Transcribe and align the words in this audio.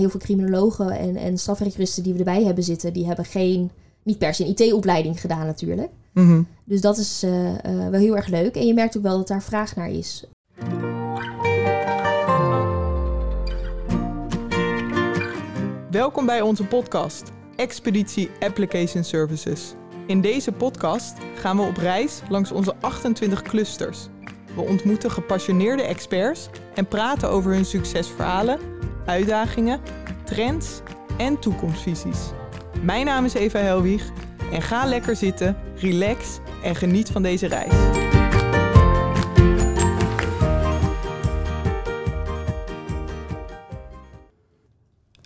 Heel 0.00 0.10
veel 0.10 0.20
criminologen 0.20 0.90
en, 0.90 1.16
en 1.16 1.38
strafrechtjuristen 1.38 2.02
die 2.02 2.12
we 2.12 2.18
erbij 2.18 2.44
hebben 2.44 2.64
zitten, 2.64 2.92
die 2.92 3.06
hebben 3.06 3.24
geen, 3.24 3.70
niet 4.02 4.18
per 4.18 4.34
se 4.34 4.44
een 4.44 4.54
IT-opleiding 4.56 5.20
gedaan 5.20 5.46
natuurlijk. 5.46 5.90
Mhm. 6.12 6.42
Dus 6.64 6.80
dat 6.80 6.98
is 6.98 7.22
eh, 7.22 7.64
eh, 7.64 7.90
wel 7.90 8.00
heel 8.00 8.16
erg 8.16 8.26
leuk. 8.26 8.56
En 8.56 8.66
je 8.66 8.74
merkt 8.74 8.96
ook 8.96 9.02
wel 9.02 9.16
dat 9.16 9.28
daar 9.28 9.42
vraag 9.42 9.76
naar 9.76 9.90
is. 9.90 10.24
Welkom 15.90 16.26
bij 16.26 16.40
onze 16.40 16.64
podcast, 16.64 17.32
Expeditie 17.56 18.30
Application 18.40 19.04
Services. 19.04 19.74
In 20.06 20.20
deze 20.20 20.52
podcast 20.52 21.16
gaan 21.34 21.56
we 21.56 21.62
op 21.62 21.76
reis 21.76 22.20
langs 22.28 22.52
onze 22.52 22.74
28 22.80 23.42
clusters. 23.42 24.08
We 24.54 24.60
ontmoeten 24.60 25.10
gepassioneerde 25.10 25.82
experts 25.82 26.48
en 26.74 26.88
praten 26.88 27.28
over 27.28 27.52
hun 27.52 27.64
succesverhalen, 27.64 28.71
uitdagingen, 29.06 29.80
trends 30.24 30.80
en 31.16 31.38
toekomstvisies. 31.38 32.18
Mijn 32.82 33.06
naam 33.06 33.24
is 33.24 33.34
Eva 33.34 33.58
Helwig 33.58 34.10
en 34.52 34.62
ga 34.62 34.84
lekker 34.84 35.16
zitten, 35.16 35.56
relax 35.76 36.38
en 36.62 36.76
geniet 36.76 37.10
van 37.10 37.22
deze 37.22 37.46
reis. 37.46 37.72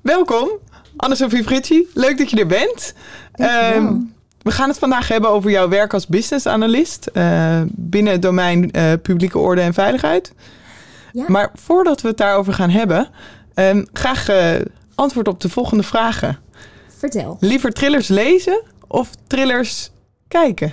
Welkom, 0.02 0.48
Anne-Sophie 0.96 1.44
Fritschie. 1.44 1.88
Leuk 1.94 2.18
dat 2.18 2.30
je 2.30 2.38
er 2.38 2.46
bent. 2.46 2.94
Ehm, 3.32 3.94
we 4.42 4.50
gaan 4.50 4.68
het 4.68 4.78
vandaag 4.78 5.08
hebben 5.08 5.30
over 5.30 5.50
jouw 5.50 5.68
werk 5.68 5.92
als 5.92 6.06
business 6.06 6.46
analyst 6.46 7.06
eh, 7.06 7.60
binnen 7.70 8.12
het 8.12 8.22
domein 8.22 8.70
eh, 8.70 8.92
publieke 9.02 9.38
orde 9.38 9.60
en 9.60 9.74
veiligheid. 9.74 10.32
Ja. 11.12 11.24
Maar 11.28 11.50
voordat 11.54 12.00
we 12.00 12.08
het 12.08 12.16
daarover 12.16 12.52
gaan 12.52 12.70
hebben, 12.70 13.08
ehm, 13.56 13.84
graag 13.92 14.28
eh, 14.28 14.54
antwoord 14.94 15.28
op 15.28 15.40
de 15.40 15.48
volgende 15.48 15.82
vragen. 15.82 16.38
Vertel. 16.96 17.36
Liever 17.40 17.72
thrillers 17.72 18.08
lezen 18.08 18.62
of 18.86 19.10
thrillers 19.26 19.90
kijken? 20.28 20.72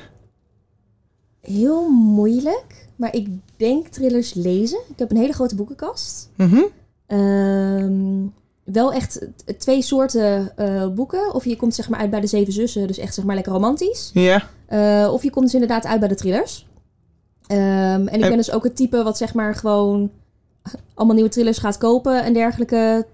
Heel 1.42 1.90
moeilijk, 1.90 2.88
maar 2.96 3.16
ik 3.16 3.28
denk 3.58 3.88
thrillers 3.88 4.34
lezen. 4.34 4.80
Ik 4.90 5.00
heb 5.00 5.12
een 5.12 5.18
hele 5.18 5.34
grote 5.34 5.56
boekenkast. 5.56 6.30
Mhm. 6.36 6.62
Ehm, 7.08 8.26
wel 8.64 8.94
echt 8.94 9.28
twee 9.58 9.82
soorten 9.82 10.58
eh, 10.58 10.88
boeken. 10.88 11.34
Of 11.34 11.46
je 11.46 11.56
komt 11.56 11.76
zeg 11.76 11.90
maar 11.90 12.00
uit 12.00 12.10
bij 12.10 12.20
de 12.22 12.28
Zeven 12.28 12.54
Zussen, 12.54 12.88
dus 12.88 12.98
echt 12.98 13.14
zeg 13.14 13.26
maar 13.26 13.36
lekker 13.36 13.54
romantisch. 13.54 14.10
Ja, 14.14 14.44
Eh, 14.68 15.10
of 15.14 15.24
je 15.24 15.30
komt 15.30 15.46
dus 15.46 15.54
inderdaad 15.54 15.86
uit 15.86 16.00
bij 16.00 16.10
de 16.10 16.16
thrillers. 16.16 16.68
Ehm, 17.48 17.60
en 17.60 18.08
ik 18.08 18.22
En- 18.22 18.28
ben 18.28 18.38
dus 18.38 18.52
ook 18.52 18.64
het 18.64 18.76
type 18.76 19.04
wat 19.04 19.18
zeg 19.18 19.34
maar 19.34 19.56
gewoon 19.56 20.12
allemaal 20.94 21.16
nieuwe 21.16 21.30
thrillers 21.32 21.58
gaat 21.58 21.78
kopen 21.78 22.24
en 22.24 22.34
dergelijke, 22.34 23.06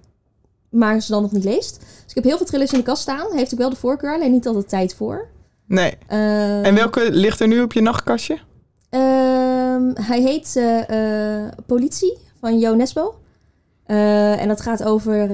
maar 0.69 1.01
ze 1.01 1.11
dan 1.11 1.21
nog 1.21 1.31
niet 1.31 1.43
leest. 1.43 1.79
Dus 1.79 2.07
ik 2.09 2.15
heb 2.15 2.23
heel 2.23 2.37
veel 2.37 2.45
thrillers 2.45 2.71
in 2.71 2.77
de 2.79 2.85
kast 2.85 3.01
staan. 3.01 3.27
Heeft 3.35 3.53
ook 3.53 3.59
wel 3.59 3.69
de 3.69 3.75
voorkeur, 3.75 4.13
alleen 4.13 4.31
niet 4.31 4.47
altijd 4.47 4.69
tijd 4.69 4.95
voor. 4.95 5.27
nee. 5.65 5.97
Ehm, 6.07 6.63
En 6.63 6.75
welke 6.75 7.11
ligt 7.11 7.39
er 7.39 7.47
nu 7.47 7.61
op 7.61 7.73
je 7.73 7.81
nachtkastje? 7.81 8.39
Ehm, 8.89 9.91
hij 9.93 10.21
heet 10.21 10.55
eh, 10.55 10.89
eh, 11.43 11.51
Politie 11.65 12.17
van 12.39 12.59
Jo 12.59 12.75
Nesbo. 12.75 13.15
Eh, 13.85 14.41
en 14.41 14.47
dat 14.47 14.61
gaat 14.61 14.83
over 14.83 15.27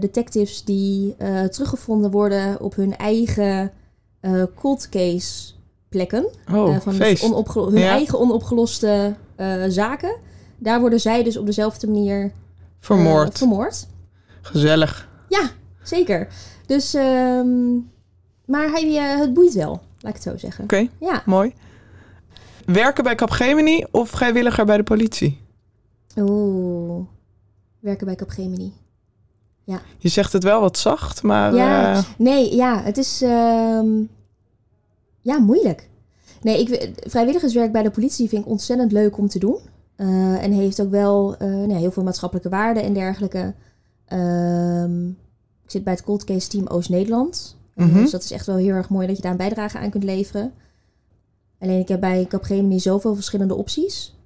detectives 0.00 0.64
die 0.64 1.16
teruggevonden 1.50 2.10
worden 2.10 2.60
op 2.60 2.74
hun 2.74 2.96
eigen 2.96 3.72
cold 4.54 4.88
case 4.88 5.52
plekken. 5.88 6.26
Oh, 6.52 6.80
van 6.80 6.94
feest. 6.94 7.20
dus 7.22 7.30
onopgelo- 7.30 7.70
hun 7.70 7.80
Ja. 7.80 7.88
eigen 7.90 8.18
onopgeloste 8.20 9.14
zaken. 9.68 10.16
Daar 10.58 10.80
worden 10.80 11.00
zij 11.00 11.22
dus 11.22 11.36
op 11.36 11.46
dezelfde 11.46 11.86
manier 11.86 12.24
eh, 12.24 12.30
Vermoord. 12.80 13.38
vermoord. 13.38 13.86
Gezellig. 14.42 15.08
Ja, 15.28 15.50
zeker. 15.82 16.28
Dus, 16.66 16.94
ehm, 16.94 17.74
maar 18.44 18.68
hij, 18.70 18.96
eh, 18.96 19.18
het 19.20 19.34
boeit 19.34 19.54
wel, 19.54 19.70
laat 19.70 20.16
ik 20.16 20.22
het 20.22 20.22
zo 20.22 20.36
zeggen. 20.36 20.64
Oké, 20.64 20.88
Ja. 21.00 21.22
mooi. 21.26 21.54
Werken 22.66 23.04
bij 23.04 23.14
Capgemini 23.14 23.84
of 23.90 24.10
vrijwilliger 24.10 24.64
bij 24.64 24.76
de 24.76 24.82
politie? 24.82 25.40
Oeh, 26.18 27.06
werken 27.80 28.06
bij 28.06 28.14
Capgemini. 28.16 28.72
Je 29.98 30.08
zegt 30.08 30.32
het 30.32 30.42
wel 30.42 30.60
wat 30.60 30.78
zacht, 30.78 31.22
maar... 31.22 31.54
Ja, 31.54 31.92
eh, 31.94 32.02
nee, 32.18 32.54
ja, 32.54 32.82
het 32.82 32.96
is 32.96 33.22
ehm, 33.22 33.88
ja, 35.20 35.38
moeilijk. 35.38 35.88
Nee, 36.42 36.60
ik, 36.60 36.90
vrijwilligerswerk 37.08 37.72
bij 37.72 37.82
de 37.82 37.90
politie 37.90 38.28
vind 38.28 38.44
ik 38.44 38.50
ontzettend 38.50 38.92
leuk 38.92 39.18
om 39.18 39.28
te 39.28 39.38
doen. 39.38 39.58
Eh, 39.96 40.42
en 40.42 40.52
heeft 40.52 40.80
ook 40.80 40.90
wel 40.90 41.36
eh, 41.36 41.48
nou 41.48 41.68
ja, 41.68 41.76
heel 41.76 41.92
veel 41.92 42.02
maatschappelijke 42.02 42.48
waarden 42.48 42.82
en 42.82 42.92
dergelijke. 42.92 43.54
Ehm, 44.04 45.08
ik 45.08 45.70
zit 45.70 45.84
bij 45.84 45.92
het 45.92 46.02
cold 46.02 46.24
case 46.24 46.48
team 46.48 46.66
Oost-Nederland. 46.66 47.56
Eh, 47.74 47.86
Mhm. 47.86 48.00
Dus 48.00 48.10
dat 48.10 48.22
is 48.22 48.30
echt 48.30 48.46
wel 48.46 48.56
heel 48.56 48.74
erg 48.74 48.88
mooi 48.88 49.06
dat 49.06 49.16
je 49.16 49.22
daar 49.22 49.30
een 49.30 49.36
bijdrage 49.36 49.78
aan 49.78 49.90
kunt 49.90 50.04
leveren. 50.04 50.52
Alleen 51.58 51.80
ik 51.80 51.88
heb 51.88 52.00
bij 52.00 52.26
Capgemini 52.28 52.80
zoveel 52.80 53.14
verschillende 53.14 53.54
opties. 53.54 54.16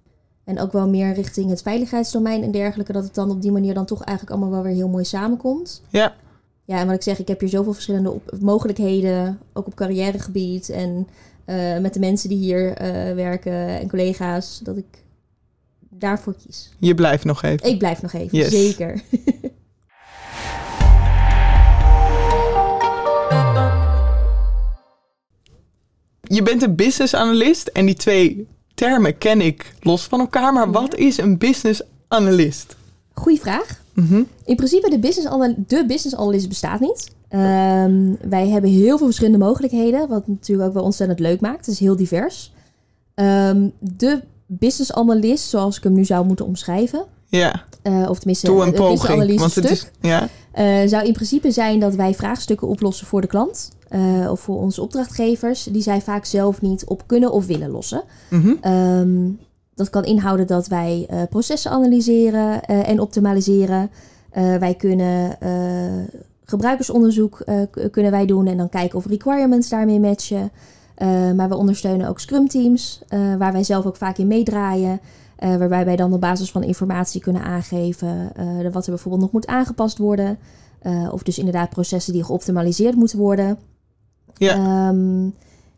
En 0.44 0.60
ook 0.60 0.72
wel 0.72 0.88
meer 0.88 1.12
richting 1.14 1.50
het 1.50 1.62
veiligheidsdomein 1.62 2.42
en 2.42 2.50
dergelijke. 2.50 2.92
Dat 2.92 3.04
het 3.04 3.14
dan 3.14 3.30
op 3.30 3.42
die 3.42 3.52
manier 3.52 3.74
dan 3.74 3.86
toch 3.86 4.02
eigenlijk 4.02 4.36
allemaal 4.36 4.54
wel 4.54 4.62
weer 4.62 4.74
heel 4.74 4.88
mooi 4.88 5.04
samenkomt. 5.04 5.82
ja, 5.88 6.14
Ja, 6.64 6.78
en 6.78 6.86
wat 6.86 6.94
ik 6.94 7.02
zeg, 7.02 7.18
ik 7.18 7.28
heb 7.28 7.40
hier 7.40 7.48
zoveel 7.48 7.72
verschillende 7.72 8.20
mogelijkheden, 8.40 9.38
ook 9.52 9.66
op 9.66 9.74
carrièregebied 9.74 10.68
en 10.68 11.08
met 11.82 11.94
de 11.94 12.00
mensen 12.00 12.28
die 12.28 12.38
hier 12.38 12.74
werken 13.14 13.52
en 13.52 13.88
collega's, 13.88 14.60
dat 14.62 14.76
ik 14.76 15.04
daarvoor 15.98 16.34
kies. 16.46 16.70
je 16.78 16.94
blijft 16.94 17.24
nog 17.24 17.42
even. 17.42 17.66
Ik 17.70 17.78
blijf 17.78 18.02
nog 18.02 18.12
even, 18.12 18.38
Yes. 18.38 18.50
zeker. 18.50 19.00
Je 26.20 26.42
bent 26.42 26.62
een 26.62 26.74
business 26.74 27.14
analyst 27.14 27.66
en 27.68 27.86
die 27.86 27.94
twee 27.94 28.46
termen 28.74 29.18
ken 29.18 29.40
ik 29.40 29.72
los 29.80 30.04
van 30.04 30.20
elkaar. 30.20 30.52
Maar 30.52 30.66
Ja. 30.66 30.72
wat 30.72 30.94
is 30.96 31.18
een 31.18 31.38
business 31.38 31.82
analyst? 32.08 32.76
Goeie 33.14 33.40
vraag. 33.40 33.82
Mhm. 33.92 34.22
In 34.44 34.56
principe, 34.56 34.90
de 34.90 34.98
business, 34.98 35.28
anal- 35.28 35.54
de 35.66 35.84
business 35.86 36.16
analyst 36.16 36.48
bestaat 36.48 36.80
niet. 36.80 37.10
Ehm, 37.28 38.14
wij 38.28 38.48
hebben 38.48 38.70
heel 38.70 38.96
veel 38.96 39.06
verschillende 39.06 39.38
mogelijkheden, 39.38 40.08
wat 40.08 40.26
natuurlijk 40.28 40.68
ook 40.68 40.74
wel 40.74 40.82
ontzettend 40.84 41.18
leuk 41.20 41.40
maakt. 41.40 41.66
Het 41.66 41.74
is 41.74 41.78
heel 41.80 41.96
divers. 41.96 42.52
Ehm, 43.14 43.68
de 43.78 44.20
business 44.48 44.92
analyst, 44.92 45.48
zoals 45.48 45.76
ik 45.76 45.82
hem 45.82 45.92
nu 45.92 46.04
zou 46.04 46.26
moeten 46.26 46.46
omschrijven, 46.46 47.04
Ja, 47.26 47.64
eh, 47.82 48.06
of 48.08 48.18
tenminste 48.18 48.46
doe 48.46 48.62
een 48.62 48.70
business 48.70 49.00
poging. 49.00 49.20
analyse 49.20 49.38
Want 49.38 49.54
het 49.54 49.64
stuk, 49.64 49.76
is, 49.76 49.90
ja, 50.00 50.28
eh, 50.52 50.88
zou 50.88 51.06
in 51.06 51.12
principe 51.12 51.50
zijn 51.50 51.80
dat 51.80 51.94
wij 51.94 52.14
vraagstukken 52.14 52.68
oplossen 52.68 53.06
voor 53.06 53.20
de 53.20 53.26
klant 53.26 53.70
eh, 53.88 54.28
of 54.30 54.40
voor 54.40 54.56
onze 54.58 54.82
opdrachtgevers, 54.82 55.64
die 55.64 55.82
zij 55.82 56.00
vaak 56.00 56.24
zelf 56.24 56.60
niet 56.60 56.84
op 56.84 57.02
kunnen 57.06 57.32
of 57.32 57.46
willen 57.46 57.70
lossen. 57.70 58.02
Mhm. 58.30 58.52
Ehm, 58.60 59.30
dat 59.74 59.90
kan 59.90 60.04
inhouden 60.04 60.46
dat 60.46 60.66
wij 60.66 61.06
eh, 61.08 61.22
processen 61.30 61.70
analyseren 61.70 62.62
eh, 62.62 62.88
en 62.88 63.00
optimaliseren. 63.00 63.90
Eh, 64.30 64.56
wij 64.56 64.74
kunnen 64.74 65.40
eh, 65.40 65.50
gebruikersonderzoek 66.44 67.40
eh, 67.40 67.56
kunnen 67.90 68.10
wij 68.10 68.26
doen 68.26 68.46
en 68.46 68.56
dan 68.56 68.68
kijken 68.68 68.98
of 68.98 69.06
requirements 69.06 69.68
daarmee 69.68 70.00
matchen. 70.00 70.50
Eh, 70.98 71.30
maar 71.32 71.48
we 71.48 71.56
ondersteunen 71.56 72.08
ook 72.08 72.20
scrum 72.20 72.48
teams, 72.48 73.00
eh, 73.08 73.34
waar 73.36 73.52
wij 73.52 73.62
zelf 73.64 73.86
ook 73.86 73.96
vaak 73.96 74.18
in 74.18 74.26
meedraaien. 74.26 75.00
eh, 75.36 75.56
waarbij 75.56 75.84
wij 75.84 75.96
dan 75.96 76.12
op 76.12 76.20
basis 76.20 76.50
van 76.50 76.62
informatie 76.62 77.20
kunnen 77.20 77.42
aangeven 77.42 78.32
wat 78.72 78.84
er 78.84 78.90
bijvoorbeeld 78.90 79.22
nog 79.22 79.32
moet 79.32 79.46
aangepast 79.46 79.98
worden. 79.98 80.38
Of 81.12 81.22
dus 81.22 81.38
inderdaad 81.38 81.70
processen 81.70 82.12
die 82.12 82.24
geoptimaliseerd 82.24 82.94
moeten 82.94 83.18
worden. 83.18 83.58
Ja. 84.34 84.54
Ehm, 84.54 85.22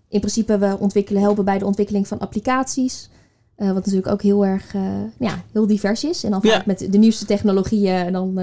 in 0.09 0.21
principe, 0.21 0.59
we 0.59 0.77
ontwikkelen, 0.79 1.23
helpen 1.23 1.45
bij 1.45 1.59
de 1.59 1.65
ontwikkeling 1.67 2.09
van 2.09 2.19
applicaties. 2.19 3.11
wat 3.57 3.75
natuurlijk 3.75 4.07
ook 4.07 4.23
heel 4.23 4.47
erg 4.47 4.75
ja, 5.19 5.43
heel 5.53 5.67
divers 5.67 6.05
is. 6.05 6.25
En 6.25 6.31
dan 6.31 6.41
Ja. 6.43 6.53
vaak 6.57 6.67
met 6.67 6.87
de 6.91 6.99
nieuwste 6.99 7.25
technologieën. 7.25 7.95
En 7.95 8.13
dan 8.13 8.37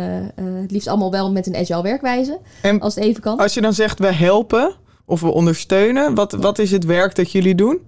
het 0.61 0.71
liefst 0.71 0.87
allemaal 0.87 1.11
wel 1.11 1.31
met 1.31 1.47
een 1.47 1.55
agile 1.55 1.81
werkwijze. 1.81 2.39
En 2.61 2.79
Als 2.79 2.95
het 2.95 3.03
even 3.03 3.21
kan. 3.21 3.37
als 3.37 3.53
je 3.53 3.61
dan 3.61 3.73
zegt 3.73 3.99
we 3.99 4.13
helpen 4.13 4.75
of 5.07 5.21
we 5.21 5.31
ondersteunen, 5.31 6.15
wat, 6.15 6.31
wat 6.31 6.59
is 6.59 6.71
het 6.71 6.85
werk 6.85 7.15
dat 7.15 7.31
jullie 7.31 7.55
doen? 7.55 7.79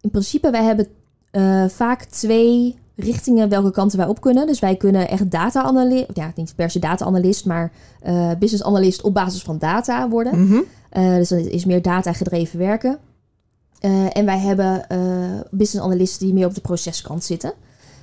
In 0.00 0.10
principe, 0.10 0.50
wij 0.50 0.64
hebben 0.64 0.86
eh, 1.30 1.68
vaak 1.68 2.04
twee 2.04 2.76
richtingen 2.96 3.48
welke 3.48 3.70
kanten 3.70 3.98
wij 3.98 4.06
op 4.06 4.20
kunnen. 4.20 4.46
Dus 4.46 4.60
wij 4.60 4.76
kunnen 4.76 5.08
echt 5.08 5.30
data-analyst, 5.30 6.06
ja, 6.14 6.32
niet 6.34 6.54
per 6.56 6.70
se 6.70 6.78
data-analyst, 6.78 7.46
maar 7.46 7.72
eh 8.00 8.30
business 8.38 8.64
analyst 8.64 9.02
op 9.02 9.14
basis 9.14 9.42
van 9.42 9.58
data 9.58 10.08
worden. 10.08 10.44
Mhm. 10.44 10.60
Eh, 10.90 11.14
dus 11.14 11.28
dat 11.28 11.38
is 11.38 11.64
meer 11.64 11.82
data-gedreven 11.82 12.58
werken. 12.58 12.98
Eh, 13.80 14.16
en 14.16 14.24
wij 14.24 14.38
hebben 14.38 14.88
eh, 14.88 14.98
business 15.50 15.86
analisten 15.86 16.26
die 16.26 16.34
meer 16.34 16.46
op 16.46 16.54
de 16.54 16.60
proceskant 16.60 17.24
zitten. 17.24 17.52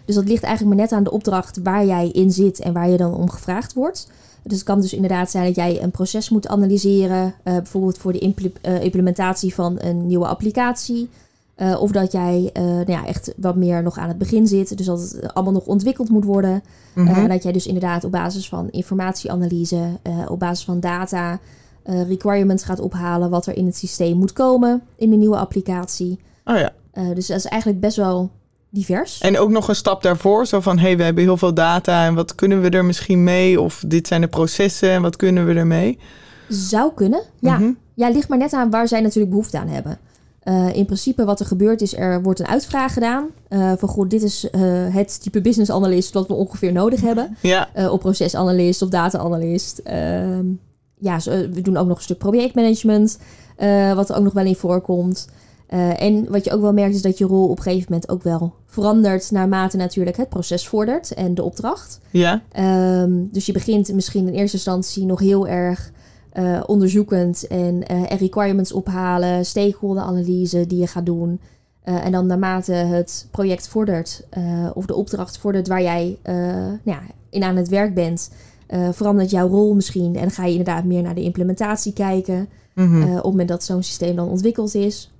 Dus 0.06 0.16
dat 0.16 0.28
ligt 0.28 0.44
eigenlijk 0.44 0.76
maar 0.76 0.86
net 0.86 0.94
aan 0.98 1.04
de 1.04 1.12
opdracht 1.12 1.60
waar 1.64 1.86
jij 1.86 2.10
in 2.10 2.32
zit 2.32 2.60
en 2.60 2.74
waar 2.74 2.90
je 2.90 2.98
dan 2.98 3.14
om 3.14 3.30
gevraagd 3.30 3.74
wordt. 3.74 4.10
Dus 4.50 4.58
het 4.58 4.68
kan 4.68 4.82
dus 4.82 4.94
inderdaad 4.94 5.32
zijn 5.32 5.46
dat 5.46 5.56
jij 5.56 5.84
een 5.84 5.92
proces 5.92 6.30
moet 6.30 6.48
analyseren, 6.48 7.34
eh, 7.44 7.54
bijvoorbeeld 7.54 7.98
voor 7.98 8.14
de 8.14 8.52
eh, 8.62 8.84
implementatie 8.84 9.54
van 9.54 9.78
een 9.82 10.08
nieuwe 10.08 10.28
applicatie. 10.28 11.10
Uh, 11.58 11.82
of 11.82 11.92
dat 11.92 12.12
jij 12.12 12.50
uh, 12.54 12.64
nou 12.64 12.92
ja, 12.92 13.06
echt 13.06 13.34
wat 13.38 13.56
meer 13.56 13.84
nog 13.84 13.98
aan 13.98 14.08
het 14.08 14.18
begin 14.18 14.48
zit. 14.48 14.78
Dus 14.78 14.86
dat 14.86 15.00
het 15.00 15.34
allemaal 15.34 15.54
nog 15.54 15.66
ontwikkeld 15.66 16.10
moet 16.10 16.26
worden. 16.26 16.64
Mm 16.96 17.08
-hmm. 17.08 17.24
uh, 17.24 17.30
dat 17.30 17.44
jij 17.44 17.52
dus 17.52 17.68
inderdaad 17.68 18.04
op 18.04 18.12
basis 18.12 18.50
van 18.50 18.70
informatieanalyse, 18.70 20.00
op 20.28 20.40
basis 20.40 20.66
van 20.66 20.80
data, 20.80 21.40
requirements 21.84 22.64
gaat 22.64 22.80
ophalen 22.80 23.30
wat 23.30 23.46
er 23.46 23.58
in 23.58 23.66
het 23.66 23.76
systeem 23.78 24.18
moet 24.18 24.34
komen 24.34 24.82
in 24.96 25.10
de 25.10 25.16
nieuwe 25.16 25.38
applicatie. 25.38 26.20
Oh 26.46 26.58
ja. 26.58 26.72
dus 27.14 27.28
dat 27.28 27.38
is 27.38 27.46
eigenlijk 27.46 27.82
best 27.82 27.98
wel 27.98 28.30
divers. 28.70 29.20
En 29.20 29.38
ook 29.38 29.50
nog 29.50 29.68
een 29.68 29.76
stap 29.76 30.02
daarvoor, 30.02 30.46
zo 30.46 30.60
van 30.60 30.78
hé, 30.78 30.88
hey, 30.88 30.98
we 30.98 31.04
hebben 31.04 31.24
heel 31.24 31.38
veel 31.38 31.54
data 31.54 32.06
en 32.06 32.16
wat 32.16 32.36
kunnen 32.36 32.62
we 32.62 32.70
er 32.70 32.86
misschien 32.86 33.24
mee? 33.24 33.62
Of 33.62 33.84
dit 33.88 34.08
zijn 34.08 34.22
de 34.22 34.28
processen 34.28 34.90
en 34.90 35.02
wat 35.02 35.16
kunnen 35.16 35.46
we 35.46 35.54
ermee? 35.54 36.00
Zou 36.48 36.92
kunnen, 36.96 37.22
ja. 37.40 37.58
Mhm. 37.58 37.72
Ja, 37.94 38.10
ligt 38.10 38.30
maar 38.30 38.38
net 38.38 38.54
aan 38.54 38.70
waar 38.70 38.88
zij 38.88 39.02
natuurlijk 39.02 39.30
behoefte 39.30 39.60
aan 39.60 39.68
hebben. 39.68 40.00
Uh, 40.44 40.76
in 40.76 40.86
principe 40.86 41.26
wat 41.26 41.40
er 41.40 41.46
gebeurt 41.46 41.82
is, 41.82 41.96
er 41.96 42.22
wordt 42.22 42.40
een 42.40 42.48
uitvraag 42.48 42.94
gedaan. 42.94 43.28
Uh, 43.50 43.72
van 43.78 43.90
goed, 43.90 44.10
dit 44.10 44.24
is 44.24 44.48
uh, 44.52 44.62
het 44.94 45.22
type 45.22 45.42
business 45.42 45.72
analyst 45.72 46.14
wat 46.14 46.28
we 46.28 46.34
ongeveer 46.34 46.72
nodig 46.72 47.02
hebben. 47.02 47.38
Ja. 47.42 47.70
of 47.76 48.00
procesanalist 48.00 48.82
of 48.82 48.90
data 48.90 49.18
analyst. 49.18 49.78
Ehm, 49.78 50.46
ja, 50.98 51.20
we 51.26 51.62
doen 51.62 51.78
ook 51.78 51.88
nog 51.88 51.98
een 51.98 52.04
stuk 52.04 52.18
projectmanagement, 52.18 53.18
wat 53.96 54.10
er 54.10 54.16
ook 54.16 54.24
nog 54.24 54.34
wel 54.34 54.46
in 54.46 54.56
voorkomt. 54.56 55.28
En 55.98 56.32
wat 56.32 56.46
je 56.46 56.52
ook 56.52 56.62
wel 56.62 56.74
merkt 56.74 56.96
is 56.96 57.02
dat 57.02 57.18
je 57.18 57.26
rol 57.26 57.50
op 57.50 57.58
een 57.58 57.64
gegeven 57.64 57.86
moment 57.90 58.10
ook 58.10 58.24
wel 58.24 58.54
verandert 58.66 59.32
naarmate 59.32 59.78
natuurlijk 59.78 60.18
het 60.18 60.30
proces 60.30 60.68
vordert 60.68 61.14
en 61.14 61.34
de 61.34 61.44
opdracht. 61.44 62.00
Ja. 62.12 62.42
Ehm, 62.52 63.12
dus 63.32 63.46
je 63.46 63.52
begint 63.52 63.94
misschien 63.94 64.28
in 64.28 64.34
eerste 64.34 64.56
instantie 64.56 65.06
nog 65.06 65.20
heel 65.20 65.48
erg 65.48 65.92
uh, 66.34 66.64
onderzoekend 66.66 67.48
en 67.48 67.84
uh, 67.92 68.04
requirements 68.06 68.72
ophalen, 68.72 69.46
stakeholder-analyse 69.46 70.68
die 70.68 70.80
je 70.80 70.88
gaat 70.88 71.06
doen. 71.06 71.40
En 71.84 72.12
dan 72.12 72.26
naarmate 72.26 72.74
het 72.74 73.28
project 73.32 73.68
vordert 73.68 74.28
of 74.74 74.86
de 74.86 74.96
opdracht 74.96 75.38
vordert 75.38 75.68
waar 75.68 75.82
jij 75.82 76.18
nou 76.24 76.80
ja, 76.84 77.02
in 77.30 77.44
aan 77.44 77.56
het 77.56 77.68
werk 77.68 77.94
bent, 77.94 78.32
verandert 78.92 79.30
jouw 79.30 79.48
rol 79.48 79.74
misschien 79.74 80.16
en 80.16 80.32
ga 80.32 80.46
je 80.46 80.52
inderdaad 80.52 80.84
meer 80.84 81.02
naar 81.02 81.16
de 81.16 81.24
implementatie 81.24 81.94
kijken 81.94 82.50
mm 82.76 82.86
-hmm. 82.86 83.04
op 83.04 83.16
het 83.16 83.24
moment 83.24 83.50
dat 83.50 83.64
zo'n 83.64 83.84
systeem 83.84 84.16
dan 84.16 84.30
ontwikkeld 84.30 84.76
is. 84.76 85.12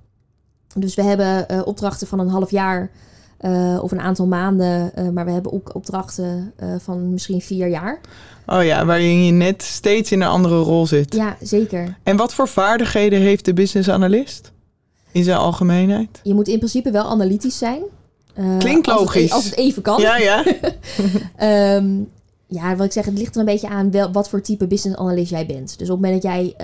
Dus 0.74 0.94
we 0.94 1.02
hebben 1.02 1.66
opdrachten 1.66 2.06
van 2.06 2.18
een 2.18 2.28
half 2.28 2.50
jaar 2.50 2.90
of 3.80 3.92
een 3.92 4.00
aantal 4.00 4.26
maanden, 4.26 4.92
maar 5.14 5.24
we 5.24 5.30
hebben 5.30 5.52
ook 5.52 5.74
opdrachten 5.74 6.52
van 6.78 7.12
misschien 7.12 7.40
vier 7.40 7.68
jaar. 7.68 8.00
Oh 8.46 8.64
ja, 8.64 8.84
waarin 8.84 9.24
je 9.24 9.32
net 9.32 9.62
steeds 9.62 10.12
in 10.12 10.20
een 10.20 10.28
andere 10.28 10.58
rol 10.58 10.86
zit. 10.86 11.14
Ja, 11.14 11.36
zeker. 11.42 11.96
En 12.02 12.16
wat 12.16 12.34
voor 12.34 12.48
vaardigheden 12.48 13.20
heeft 13.20 13.44
de 13.44 13.54
business 13.54 13.88
analyst 13.88 14.52
in 15.12 15.24
zijn 15.24 15.38
algemeenheid? 15.38 16.20
Je 16.22 16.34
moet 16.34 16.48
in 16.48 16.58
principe 16.58 16.90
wel 16.90 17.04
analytisch 17.04 17.58
zijn. 17.58 17.82
Klinkt 18.58 18.88
als 18.88 19.00
logisch. 19.00 19.22
Het, 19.22 19.32
als 19.32 19.44
het 19.44 19.56
even 19.56 19.82
kan. 19.82 20.00
Ja, 20.00 20.16
ja. 20.16 20.44
um, 21.76 22.08
ja, 22.58 22.76
wat 22.76 22.86
ik 22.86 22.92
zeg, 22.92 23.04
het 23.04 23.18
ligt 23.18 23.34
er 23.34 23.40
een 23.40 23.46
beetje 23.46 23.68
aan 23.68 23.90
wel, 23.90 24.12
wat 24.12 24.28
voor 24.28 24.40
type 24.40 24.66
business 24.66 25.00
analyst 25.00 25.30
jij 25.30 25.46
bent. 25.46 25.78
Dus 25.78 25.90
op 25.90 26.02
het 26.02 26.04
moment 26.04 26.22
dat 26.22 26.32
jij 26.32 26.54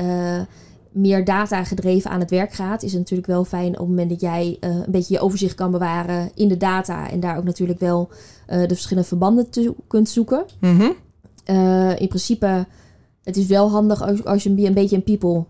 meer 0.97 1.25
data 1.25 1.65
gedreven 1.65 2.11
aan 2.11 2.21
het 2.21 2.31
werk 2.31 2.53
gaat, 2.53 2.83
is 2.83 2.91
het 2.91 3.01
natuurlijk 3.01 3.29
wel 3.29 3.45
fijn 3.45 3.73
op 3.73 3.79
het 3.79 3.89
moment 3.89 4.11
dat 4.11 4.21
jij 4.21 4.57
uh, 4.61 4.71
een 4.71 4.85
beetje 4.91 5.15
je 5.15 5.21
overzicht 5.21 5.55
kan 5.55 5.71
bewaren 5.71 6.31
in 6.35 6.49
de 6.49 6.57
data 6.57 7.11
en 7.11 7.21
daar 7.21 7.37
ook 7.37 7.45
natuurlijk 7.45 7.81
wel 7.81 8.09
de 8.47 8.67
verschillende 8.67 9.09
verbanden 9.09 9.51
te, 9.51 9.75
kunt 9.87 10.09
zoeken. 10.09 10.45
Mm 10.61 10.79
-hmm. 10.79 10.95
Uh, 11.51 12.01
in 12.01 12.09
principe, 12.09 12.67
het 13.25 13.37
is 13.37 13.47
wel 13.47 13.71
handig 13.71 14.03
als, 14.03 14.25
als 14.25 14.43
je 14.43 14.51
een, 14.51 14.67
een 14.67 14.75
beetje 14.75 14.97
een 14.97 15.03
people 15.03 15.45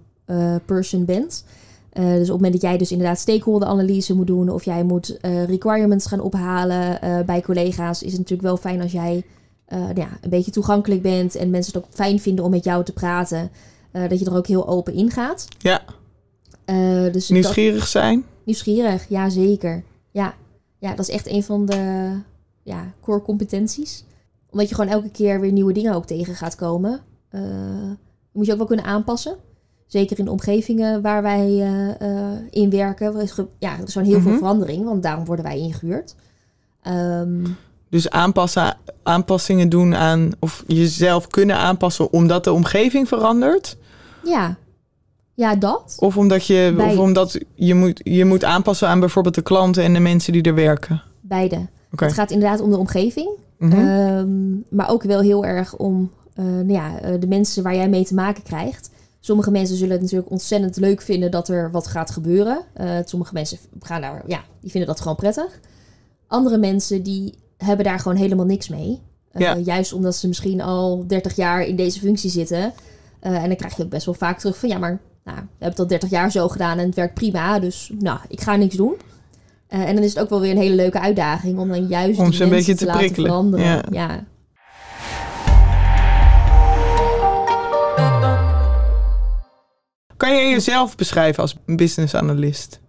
person 0.66 1.04
bent. 1.04 1.44
Dus 1.92 2.20
op 2.20 2.20
het 2.20 2.28
moment 2.28 2.52
dat 2.52 2.62
jij 2.62 2.76
dus 2.76 2.90
inderdaad 2.90 3.18
stakeholder 3.18 3.68
analyse 3.68 4.14
moet 4.14 4.26
doen 4.26 4.50
of 4.50 4.64
jij 4.64 4.84
moet 4.84 5.18
requirements 5.46 6.06
gaan 6.06 6.20
ophalen 6.20 6.98
bij 7.26 7.40
collega's, 7.40 8.02
is 8.02 8.10
het 8.10 8.20
natuurlijk 8.20 8.48
wel 8.48 8.56
fijn 8.56 8.82
als 8.82 8.92
jij 8.92 9.24
ja, 9.94 10.08
een 10.20 10.30
beetje 10.30 10.50
toegankelijk 10.50 11.02
bent 11.02 11.34
en 11.34 11.50
mensen 11.50 11.72
het 11.72 11.84
ook 11.84 11.90
fijn 11.94 12.20
vinden 12.20 12.44
om 12.44 12.50
met 12.50 12.64
jou 12.64 12.84
te 12.84 12.92
praten. 12.92 13.50
Dat 14.08 14.18
je 14.18 14.24
er 14.24 14.36
ook 14.36 14.46
heel 14.46 14.68
open 14.68 14.92
in 14.94 15.10
gaat. 15.10 15.48
Ja. 15.58 15.82
dus 17.12 17.28
nieuwsgierig 17.28 17.80
dat, 17.80 17.88
zijn? 17.88 18.24
Nieuwsgierig, 18.44 19.08
ja 19.08 19.28
zeker. 19.28 19.82
Ja. 20.10 20.34
ja, 20.78 20.90
dat 20.94 21.08
is 21.08 21.14
echt 21.14 21.26
een 21.28 21.42
van 21.42 21.66
de 21.66 22.12
ja, 22.62 22.92
core 23.00 23.22
competenties 23.22 24.04
omdat 24.50 24.68
je 24.68 24.74
gewoon 24.74 24.90
elke 24.90 25.10
keer 25.10 25.40
weer 25.40 25.52
nieuwe 25.52 25.72
dingen 25.72 25.94
ook 25.94 26.06
tegen 26.06 26.34
gaat 26.34 26.54
komen. 26.54 27.00
Uh, 27.30 27.40
moet 28.32 28.46
je 28.46 28.52
ook 28.52 28.58
wel 28.58 28.66
kunnen 28.66 28.84
aanpassen. 28.84 29.36
Zeker 29.86 30.18
in 30.18 30.28
omgevingen 30.28 31.02
waar 31.02 31.22
wij 31.22 31.48
in 32.50 32.70
werken. 32.70 33.12
Ja, 33.58 33.76
er 33.78 33.84
is 33.84 33.92
gewoon 33.92 34.08
heel 34.08 34.18
Mhm. 34.18 34.28
veel 34.28 34.38
verandering, 34.38 34.84
want 34.84 35.02
daarom 35.02 35.24
worden 35.24 35.44
wij 35.44 35.58
ingehuurd. 35.58 36.14
Um, 36.88 37.56
Dus 37.90 38.10
aanpassen, 38.10 38.76
aanpassingen 39.02 39.68
doen 39.68 39.94
aan, 39.94 40.30
of 40.38 40.64
jezelf 40.66 41.26
kunnen 41.26 41.56
aanpassen 41.56 42.12
omdat 42.12 42.44
de 42.44 42.52
omgeving 42.52 43.08
verandert? 43.08 43.76
Ja. 44.28 44.56
ja, 45.34 45.56
dat. 45.56 45.96
Of 45.98 46.16
omdat 46.16 46.46
je, 46.46 46.72
Bij- 46.76 46.92
of 46.92 46.98
omdat 46.98 47.38
je, 47.54 47.74
moet, 47.74 48.00
je 48.04 48.24
moet 48.24 48.44
aanpassen 48.44 48.88
aan 48.88 49.00
bijvoorbeeld 49.00 49.34
de 49.34 49.42
klanten 49.42 49.82
en 49.82 49.92
de 49.92 50.00
mensen 50.00 50.32
die 50.32 50.42
er 50.42 50.54
werken? 50.54 51.02
Beide. 51.20 51.66
Het 51.96 52.12
gaat 52.12 52.30
inderdaad 52.30 52.60
om 52.60 52.70
de 52.70 52.78
omgeving. 52.78 53.30
Mhm. 53.58 53.72
Ehm, 53.72 54.52
maar 54.68 54.90
ook 54.90 55.02
wel 55.02 55.20
heel 55.20 55.44
erg 55.44 55.76
om 55.76 56.10
eh, 56.34 56.44
nou 56.44 56.72
ja, 56.72 57.00
eh, 57.00 57.20
de 57.20 57.26
mensen 57.26 57.62
waar 57.62 57.74
jij 57.74 57.88
mee 57.88 58.04
te 58.04 58.14
maken 58.14 58.42
krijgt. 58.42 58.90
Sommige 59.20 59.50
mensen 59.50 59.76
zullen 59.76 59.92
het 59.92 60.02
natuurlijk 60.02 60.30
ontzettend 60.30 60.76
leuk 60.76 61.00
vinden 61.00 61.30
dat 61.30 61.48
er 61.48 61.70
wat 61.70 61.86
gaat 61.86 62.10
gebeuren. 62.10 62.58
Eh, 62.74 62.98
sommige 63.04 63.32
mensen 63.32 63.58
gaan 63.80 64.00
daar, 64.00 64.22
ja, 64.26 64.44
die 64.60 64.70
vinden 64.70 64.88
dat 64.88 65.00
gewoon 65.00 65.16
prettig. 65.16 65.60
Andere 66.26 66.58
mensen 66.58 67.02
die 67.02 67.34
hebben 67.56 67.84
daar 67.84 67.98
gewoon 67.98 68.16
helemaal 68.16 68.44
niks 68.44 68.68
mee. 68.68 69.00
Ja. 69.32 69.56
Juist 69.56 69.92
omdat 69.92 70.16
ze 70.16 70.28
misschien 70.28 70.60
al 70.60 71.04
30 71.06 71.36
jaar 71.36 71.62
in 71.62 71.76
deze 71.76 72.00
functie 72.00 72.30
zitten. 72.30 72.72
Eh, 73.26 73.42
en 73.42 73.48
dan 73.48 73.56
krijg 73.56 73.76
je 73.76 73.82
ook 73.82 73.90
best 73.90 74.04
wel 74.04 74.14
vaak 74.14 74.38
terug 74.38 74.58
van 74.58 74.68
ja, 74.68 74.78
maar 74.78 75.00
nou, 75.24 75.36
we 75.36 75.42
hebben 75.48 75.68
het 75.68 75.78
al 75.78 75.86
30 75.86 76.10
jaar 76.10 76.30
zo 76.30 76.48
gedaan 76.48 76.78
en 76.78 76.86
het 76.86 76.94
werkt 76.94 77.14
prima. 77.14 77.58
Dus 77.58 77.90
nou, 77.98 78.18
ik 78.28 78.40
ga 78.40 78.56
niks 78.56 78.74
doen. 78.74 78.94
Eh, 79.66 79.88
en 79.88 79.94
dan 79.94 80.04
is 80.04 80.14
het 80.14 80.22
ook 80.22 80.30
wel 80.30 80.40
weer 80.40 80.50
een 80.50 80.56
hele 80.56 80.74
leuke 80.74 81.00
uitdaging 81.00 81.58
om 81.58 81.68
dan 81.68 81.86
juist 81.86 82.18
Om 82.18 82.32
ze 82.32 82.44
een 82.44 82.48
beetje 82.48 82.74
te 82.74 82.84
laten 82.84 83.00
prikkelen. 83.00 83.30
veranderen. 83.30 83.66
Ja. 83.66 83.82
ja. 83.90 84.24
Kan 90.16 90.36
je 90.36 90.48
jezelf 90.48 90.96
beschrijven 90.96 91.42
als 91.42 91.56
business 91.66 92.14
analyst? 92.14 92.80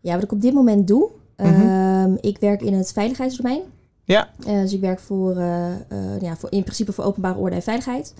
Ja, 0.00 0.14
wat 0.14 0.22
ik 0.22 0.32
op 0.32 0.40
dit 0.40 0.54
moment 0.54 0.86
doe. 0.86 1.10
Mhm. 1.36 1.48
ehm, 1.48 2.16
ik 2.20 2.38
werk 2.38 2.62
in 2.62 2.74
het 2.74 2.92
veiligheidsdomein. 2.92 3.62
Ja. 4.04 4.30
Eh, 4.46 4.60
dus 4.60 4.72
ik 4.72 4.80
werk 4.80 5.00
voor, 5.00 5.34
ja, 6.20 6.36
voor, 6.36 6.52
in 6.52 6.62
principe 6.62 6.92
voor 6.92 7.04
openbare 7.04 7.38
orde 7.38 7.56
en 7.56 7.62
veiligheid. 7.62 8.14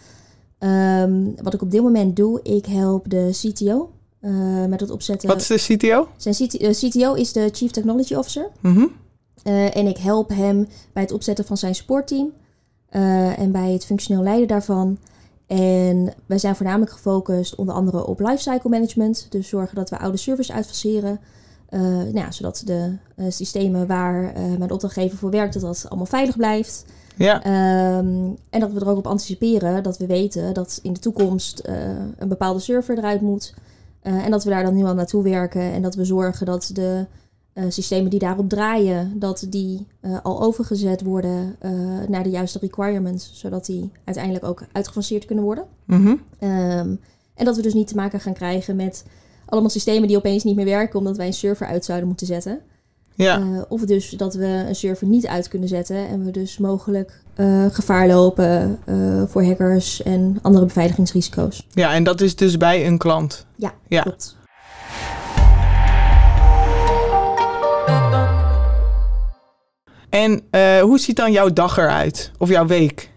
Ehm, 0.58 1.24
wat 1.42 1.54
ik 1.54 1.62
op 1.62 1.70
dit 1.70 1.82
moment 1.82 2.16
doe, 2.16 2.40
ik 2.42 2.66
help 2.66 3.10
de 3.10 3.28
CTO 3.32 3.90
eh, 4.20 4.64
met 4.64 4.80
het 4.80 4.90
opzetten. 4.90 5.28
Wat 5.28 5.40
is 5.40 5.46
de 5.46 5.76
CTO? 5.76 6.08
Zijn 6.16 6.34
CT, 6.34 6.56
eh, 6.56 6.70
CTO 6.70 7.14
is 7.14 7.32
de 7.32 7.48
Chief 7.52 7.70
Technology 7.70 8.14
Officer. 8.14 8.48
Mhm. 8.60 8.86
Eh, 9.42 9.76
en 9.76 9.86
ik 9.86 9.96
help 9.96 10.28
hem 10.28 10.68
bij 10.92 11.02
het 11.02 11.12
opzetten 11.12 11.44
van 11.44 11.56
zijn 11.56 11.74
supportteam 11.74 12.32
eh, 12.88 13.38
en 13.38 13.52
bij 13.52 13.72
het 13.72 13.84
functioneel 13.84 14.22
leiden 14.22 14.48
daarvan. 14.48 14.98
En 15.46 16.14
wij 16.26 16.38
zijn 16.38 16.56
voornamelijk 16.56 16.90
gefocust 16.90 17.54
onder 17.54 17.74
andere 17.74 18.06
op 18.06 18.20
lifecycle 18.20 18.70
management. 18.70 19.26
Dus 19.30 19.48
zorgen 19.48 19.74
dat 19.76 19.90
we 19.90 19.98
oude 19.98 20.16
servers 20.16 20.52
uitfaseren. 20.52 21.20
eh, 21.68 21.80
nou 21.80 22.14
ja, 22.14 22.30
zodat 22.30 22.62
de 22.64 22.96
systemen 23.28 23.86
waar 23.86 24.32
mijn 24.58 24.70
opdrachtgever 24.70 25.18
voor 25.18 25.30
werkt, 25.30 25.52
dat 25.52 25.62
dat 25.62 25.84
allemaal 25.88 26.06
veilig 26.06 26.36
blijft. 26.36 26.84
Ja. 27.16 27.42
Ehm, 27.42 28.30
en 28.50 28.60
dat 28.60 28.72
we 28.72 28.80
er 28.80 28.88
ook 28.88 28.98
op 28.98 29.06
anticiperen 29.06 29.82
dat 29.82 29.98
we 29.98 30.06
weten 30.06 30.54
dat 30.54 30.78
in 30.82 30.92
de 30.92 31.00
toekomst 31.00 31.58
eh, 31.58 31.74
een 32.18 32.28
bepaalde 32.28 32.60
server 32.60 32.98
eruit 32.98 33.20
moet. 33.20 33.54
Eh, 34.00 34.24
en 34.24 34.30
dat 34.30 34.44
we 34.44 34.50
daar 34.50 34.62
dan 34.62 34.74
nu 34.74 34.84
al 34.84 34.94
naartoe 34.94 35.22
werken. 35.22 35.62
En 35.62 35.82
dat 35.82 35.94
we 35.94 36.04
zorgen 36.04 36.46
dat 36.46 36.70
de 36.72 37.06
eh, 37.52 37.64
systemen 37.68 38.10
die 38.10 38.18
daarop 38.18 38.48
draaien, 38.48 39.18
dat 39.18 39.46
die 39.48 39.86
al 40.22 40.42
overgezet 40.42 41.02
worden 41.02 41.56
naar 42.08 42.22
de 42.22 42.30
juiste 42.30 42.58
requirements. 42.58 43.30
Zodat 43.34 43.66
die 43.66 43.90
uiteindelijk 44.04 44.44
ook 44.44 44.66
uitgefaseerd 44.72 45.24
kunnen 45.24 45.44
worden. 45.44 45.64
Mhm. 45.84 46.14
Ehm, 46.38 46.94
en 47.34 47.44
dat 47.44 47.56
we 47.56 47.62
dus 47.62 47.74
niet 47.74 47.88
te 47.88 47.94
maken 47.94 48.20
gaan 48.20 48.32
krijgen 48.32 48.76
met 48.76 49.04
allemaal 49.46 49.70
systemen 49.70 50.08
die 50.08 50.16
opeens 50.16 50.44
niet 50.44 50.56
meer 50.56 50.64
werken 50.64 50.98
omdat 50.98 51.16
wij 51.16 51.26
een 51.26 51.32
server 51.32 51.66
uit 51.66 51.84
zouden 51.84 52.08
moeten 52.08 52.26
zetten. 52.26 52.60
Ja. 53.16 53.38
Eh, 53.38 53.62
of 53.68 53.80
dus 53.80 54.10
dat 54.10 54.34
we 54.34 54.44
een 54.46 54.74
server 54.74 55.06
niet 55.06 55.26
uit 55.26 55.48
kunnen 55.48 55.68
zetten 55.68 56.08
en 56.08 56.24
we 56.24 56.30
dus 56.30 56.58
mogelijk 56.58 57.20
eh, 57.34 57.64
gevaar 57.70 58.06
lopen 58.06 58.78
eh, 58.84 59.22
voor 59.26 59.44
hackers 59.44 60.02
en 60.02 60.38
andere 60.42 60.64
beveiligingsrisico's. 60.66 61.66
ja, 61.70 61.92
en 61.94 62.04
dat 62.04 62.20
is 62.20 62.36
dus 62.36 62.56
bij 62.56 62.86
een 62.86 62.98
klant. 62.98 63.46
Ja, 63.56 63.74
Ja. 63.88 64.02
klopt. 64.02 64.36
En 70.10 70.42
hoe 70.80 70.98
ziet 70.98 71.16
dan 71.16 71.32
jouw 71.32 71.52
dag 71.52 71.76
eruit? 71.76 72.30
Of 72.38 72.48
jouw 72.48 72.66
week? 72.66 73.10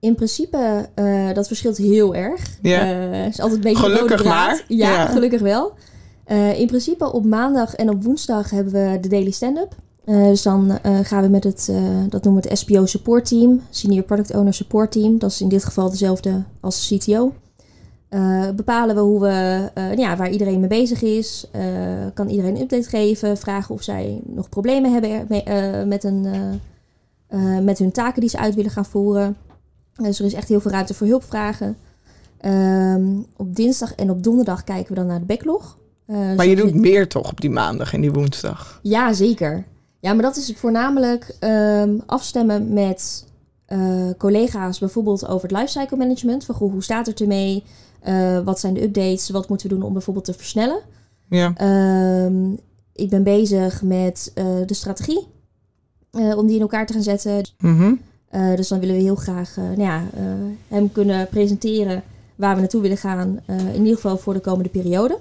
In 0.00 0.14
principe, 0.14 0.88
dat 1.34 1.46
verschilt 1.46 1.76
heel 1.76 2.14
erg. 2.14 2.40
Ja. 2.62 2.80
Eh, 2.80 3.26
is 3.26 3.40
altijd 3.40 3.64
een 3.64 3.72
beetje 3.72 3.82
Gelukkig 3.90 4.24
maar. 4.24 4.64
Ja, 4.68 4.90
Ja. 4.92 5.06
gelukkig 5.06 5.40
wel. 5.40 5.74
Eh, 6.24 6.60
in 6.60 6.66
principe 6.66 7.12
op 7.12 7.24
maandag 7.24 7.74
en 7.74 7.90
op 7.90 8.04
woensdag 8.04 8.50
hebben 8.50 8.72
we 8.72 9.00
de 9.00 9.08
daily 9.08 9.30
stand-up. 9.30 9.76
Eh, 10.04 10.24
dus 10.24 10.42
dan 10.42 10.78
eh, 10.78 10.98
gaan 11.02 11.22
we 11.22 11.28
met 11.28 11.44
het, 11.44 11.72
dat 12.08 12.24
noemen 12.24 12.42
we 12.42 12.48
het 12.48 12.58
SPO 12.58 12.86
support 12.86 13.28
team, 13.28 13.60
Senior 13.70 14.04
Product 14.04 14.34
Owner 14.34 14.54
Support 14.54 14.92
Team. 14.92 15.18
Dat 15.18 15.30
is 15.30 15.40
in 15.40 15.48
dit 15.48 15.64
geval 15.64 15.90
dezelfde 15.90 16.42
als 16.60 16.88
CTO. 16.88 17.32
Eh, 18.08 18.50
bepalen 18.56 18.94
we 18.94 19.00
hoe 19.00 19.20
we, 19.20 19.70
ja, 19.96 20.16
waar 20.16 20.30
iedereen 20.30 20.60
mee 20.60 20.68
bezig 20.68 21.02
is. 21.02 21.50
Kan 22.14 22.28
iedereen 22.28 22.54
een 22.56 22.62
update 22.62 22.88
geven. 22.88 23.36
Vragen 23.36 23.74
of 23.74 23.82
zij 23.82 24.20
nog 24.24 24.48
problemen 24.48 24.92
hebben 24.92 25.26
met, 25.88 26.04
een, 26.04 26.26
met 27.64 27.78
hun 27.78 27.92
taken 27.92 28.20
die 28.20 28.30
ze 28.30 28.38
uit 28.38 28.54
willen 28.54 28.70
gaan 28.70 28.84
voeren. 28.84 29.36
Dus 29.96 30.18
er 30.18 30.24
is 30.24 30.34
echt 30.34 30.48
heel 30.48 30.60
veel 30.60 30.70
ruimte 30.70 30.94
voor 30.94 31.06
hulpvragen. 31.06 31.76
Ehm, 32.40 33.06
op 33.36 33.54
dinsdag 33.54 33.94
en 33.94 34.10
op 34.10 34.22
donderdag 34.22 34.64
kijken 34.64 34.88
we 34.88 34.94
dan 34.94 35.06
naar 35.06 35.20
de 35.20 35.26
backlog. 35.26 35.78
Eh, 36.06 36.34
Maar 36.36 36.46
je 36.46 36.56
doet 36.56 36.74
meer 36.74 37.08
toch 37.08 37.30
op 37.30 37.40
die 37.40 37.50
maandag 37.50 37.92
en 37.92 38.00
die 38.00 38.12
woensdag? 38.12 38.80
ja, 38.82 39.12
zeker. 39.12 39.64
Ja, 40.00 40.12
maar 40.12 40.22
dat 40.22 40.36
is 40.36 40.52
voornamelijk 40.56 41.36
ehm, 41.40 41.98
afstemmen 42.06 42.72
met 42.72 43.24
eh, 43.66 44.10
collega's, 44.18 44.78
bijvoorbeeld 44.78 45.26
over 45.28 45.48
het 45.48 45.58
lifecycle 45.58 45.96
management. 45.96 46.44
Van 46.44 46.54
goh, 46.54 46.72
hoe 46.72 46.82
staat 46.82 47.06
het 47.06 47.20
ermee? 47.20 47.64
Eh, 48.00 48.38
wat 48.38 48.60
zijn 48.60 48.74
de 48.74 48.82
updates? 48.82 49.30
Wat 49.30 49.48
moeten 49.48 49.68
we 49.68 49.74
doen 49.74 49.82
om 49.84 49.92
bijvoorbeeld 49.92 50.24
te 50.24 50.32
versnellen? 50.32 50.80
Ja. 51.28 51.52
Ehm, 51.56 52.52
ik 52.92 53.10
ben 53.10 53.22
bezig 53.22 53.82
met 53.82 54.30
de 54.66 54.74
strategie, 54.74 55.26
om 56.12 56.46
die 56.46 56.56
in 56.56 56.60
elkaar 56.62 56.86
te 56.86 56.92
gaan 56.92 57.02
zetten. 57.02 57.44
Mhm. 57.58 57.94
Eh, 58.28 58.54
dus 58.54 58.68
dan 58.68 58.80
willen 58.80 58.94
we 58.94 59.02
heel 59.02 59.14
graag 59.14 59.56
nou 59.56 59.80
ja, 59.80 60.02
hem 60.68 60.92
kunnen 60.92 61.28
presenteren 61.28 62.02
waar 62.34 62.54
we 62.54 62.60
naartoe 62.60 62.80
willen 62.80 62.96
gaan. 62.96 63.40
in 63.46 63.78
ieder 63.78 63.94
geval 63.94 64.16
voor 64.18 64.34
de 64.34 64.40
komende 64.40 64.68
periode. 64.68 65.18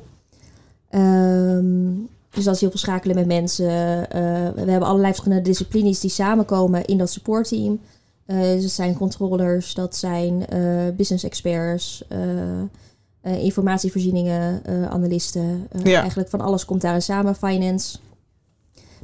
Ehm, 0.94 1.92
dus 2.30 2.44
dat 2.44 2.54
is 2.54 2.62
heel 2.62 2.70
veel 2.70 2.80
schakelen 2.80 3.16
met 3.16 3.26
mensen. 3.26 4.10
Eh, 4.10 4.22
we 4.56 4.72
hebben 4.72 4.88
allerlei 4.88 5.14
verschillende 5.14 5.44
disciplines 5.44 6.00
die 6.00 6.10
samenkomen 6.10 6.86
in 6.86 6.98
dat 6.98 7.10
supportteam. 7.10 7.80
Eh 8.26 8.42
dus 8.42 8.64
het 8.64 8.72
zijn 8.72 8.94
controllers, 8.94 9.74
dat 9.74 9.96
zijn 9.96 10.48
eh, 10.48 10.60
business 10.98 11.24
experts, 11.24 12.04
informatievoorzieningen, 13.22 14.62
analisten. 14.90 15.68
Ja. 15.84 16.00
Eigenlijk 16.00 16.30
van 16.30 16.42
alles 16.42 16.66
komt 16.66 16.82
daarin 16.82 17.02
samen, 17.02 17.36
finance. 17.36 17.98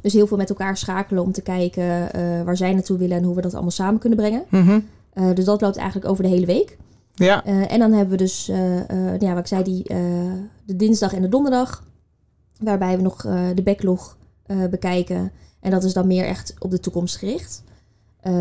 Dus 0.00 0.12
heel 0.12 0.26
veel 0.26 0.36
met 0.36 0.48
elkaar 0.48 0.76
schakelen 0.76 1.22
om 1.22 1.32
te 1.32 1.42
kijken 1.42 2.08
waar 2.44 2.56
zij 2.56 2.72
naartoe 2.72 2.98
willen 2.98 3.16
en 3.16 3.22
hoe 3.22 3.34
we 3.34 3.40
dat 3.40 3.52
allemaal 3.52 3.70
samen 3.70 4.00
kunnen 4.00 4.18
brengen. 4.18 4.44
Mhm. 4.48 4.80
Dus 5.34 5.44
dat 5.44 5.60
loopt 5.60 5.76
eigenlijk 5.76 6.10
over 6.10 6.22
de 6.22 6.30
hele 6.30 6.46
week. 6.46 6.76
Ja. 7.24 7.44
Eh, 7.44 7.72
en 7.72 7.78
dan 7.78 7.92
hebben 7.92 8.10
we 8.10 8.16
dus, 8.16 8.48
eh, 8.48 8.90
eh, 8.90 9.20
ja, 9.20 9.30
wat 9.30 9.38
ik 9.38 9.46
zei, 9.46 9.62
die, 9.62 9.82
de 10.64 10.76
dinsdag 10.76 11.12
en 11.14 11.22
de 11.22 11.28
donderdag. 11.28 11.84
Waarbij 12.58 12.96
we 12.96 13.02
nog 13.02 13.22
de 13.54 13.62
backlog 13.64 14.16
bekijken. 14.70 15.32
En 15.60 15.70
dat 15.70 15.84
is 15.84 15.92
dan 15.92 16.06
meer 16.06 16.24
echt 16.24 16.54
op 16.58 16.70
de 16.70 16.80
toekomst 16.80 17.16
gericht. 17.16 17.62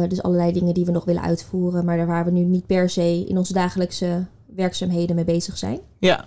Dus 0.08 0.22
allerlei 0.22 0.52
dingen 0.52 0.74
die 0.74 0.86
we 0.86 0.92
nog 0.92 1.06
willen 1.06 1.22
uitvoeren. 1.22 1.86
Maar 1.86 1.98
daar 1.98 2.08
waar 2.08 2.26
we 2.26 2.32
nu 2.32 2.44
niet 2.44 2.66
per 2.66 2.90
se 2.90 3.26
in 3.28 3.38
onze 3.38 3.54
dagelijkse 3.54 4.26
werkzaamheden 4.56 5.16
mee 5.16 5.26
bezig 5.26 5.58
zijn. 5.58 5.80
Ja. 6.00 6.26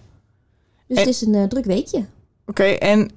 Dus 0.87 0.97
En- 0.97 1.05
het 1.05 1.13
is 1.13 1.21
een 1.21 1.49
druk 1.49 1.65
weekje. 1.65 2.05
Oké, 2.47 2.65
en 2.65 3.11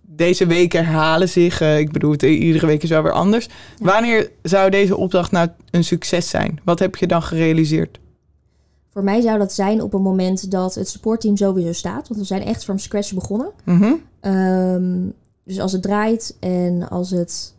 deze 0.00 0.46
weken 0.46 0.84
herhalen 0.84 1.28
zich. 1.28 1.60
ik 1.60 1.92
bedoel, 1.92 2.12
het, 2.12 2.22
iedere 2.22 2.66
week 2.66 2.82
is 2.82 2.90
wel 2.90 3.02
weer 3.02 3.12
anders. 3.12 3.48
Ja. 3.78 3.84
Wanneer 3.84 4.30
zou 4.42 4.70
deze 4.70 4.96
opdracht 4.96 5.30
nou 5.30 5.48
een 5.70 5.84
succes 5.84 6.28
zijn? 6.28 6.60
Wat 6.64 6.78
heb 6.78 6.96
je 6.96 7.06
dan 7.06 7.22
gerealiseerd? 7.22 7.98
Voor 8.94 9.04
mij 9.04 9.20
zou 9.20 9.38
dat 9.38 9.52
zijn 9.52 9.82
op 9.82 9.94
een 9.94 10.02
moment 10.02 10.50
dat 10.50 10.74
het 10.74 10.88
supportteam 10.88 11.36
sowieso 11.36 11.72
staat. 11.72 12.08
Want 12.08 12.20
we 12.20 12.26
zijn 12.26 12.42
echt 12.42 12.64
from 12.64 12.78
scratch 12.78 13.14
begonnen. 13.14 13.50
Mhm. 13.64 13.92
Ehm, 14.20 15.08
dus 15.44 15.60
als 15.60 15.72
het 15.72 15.82
draait 15.82 16.36
en 16.40 16.88
als 16.90 17.10
het. 17.10 17.54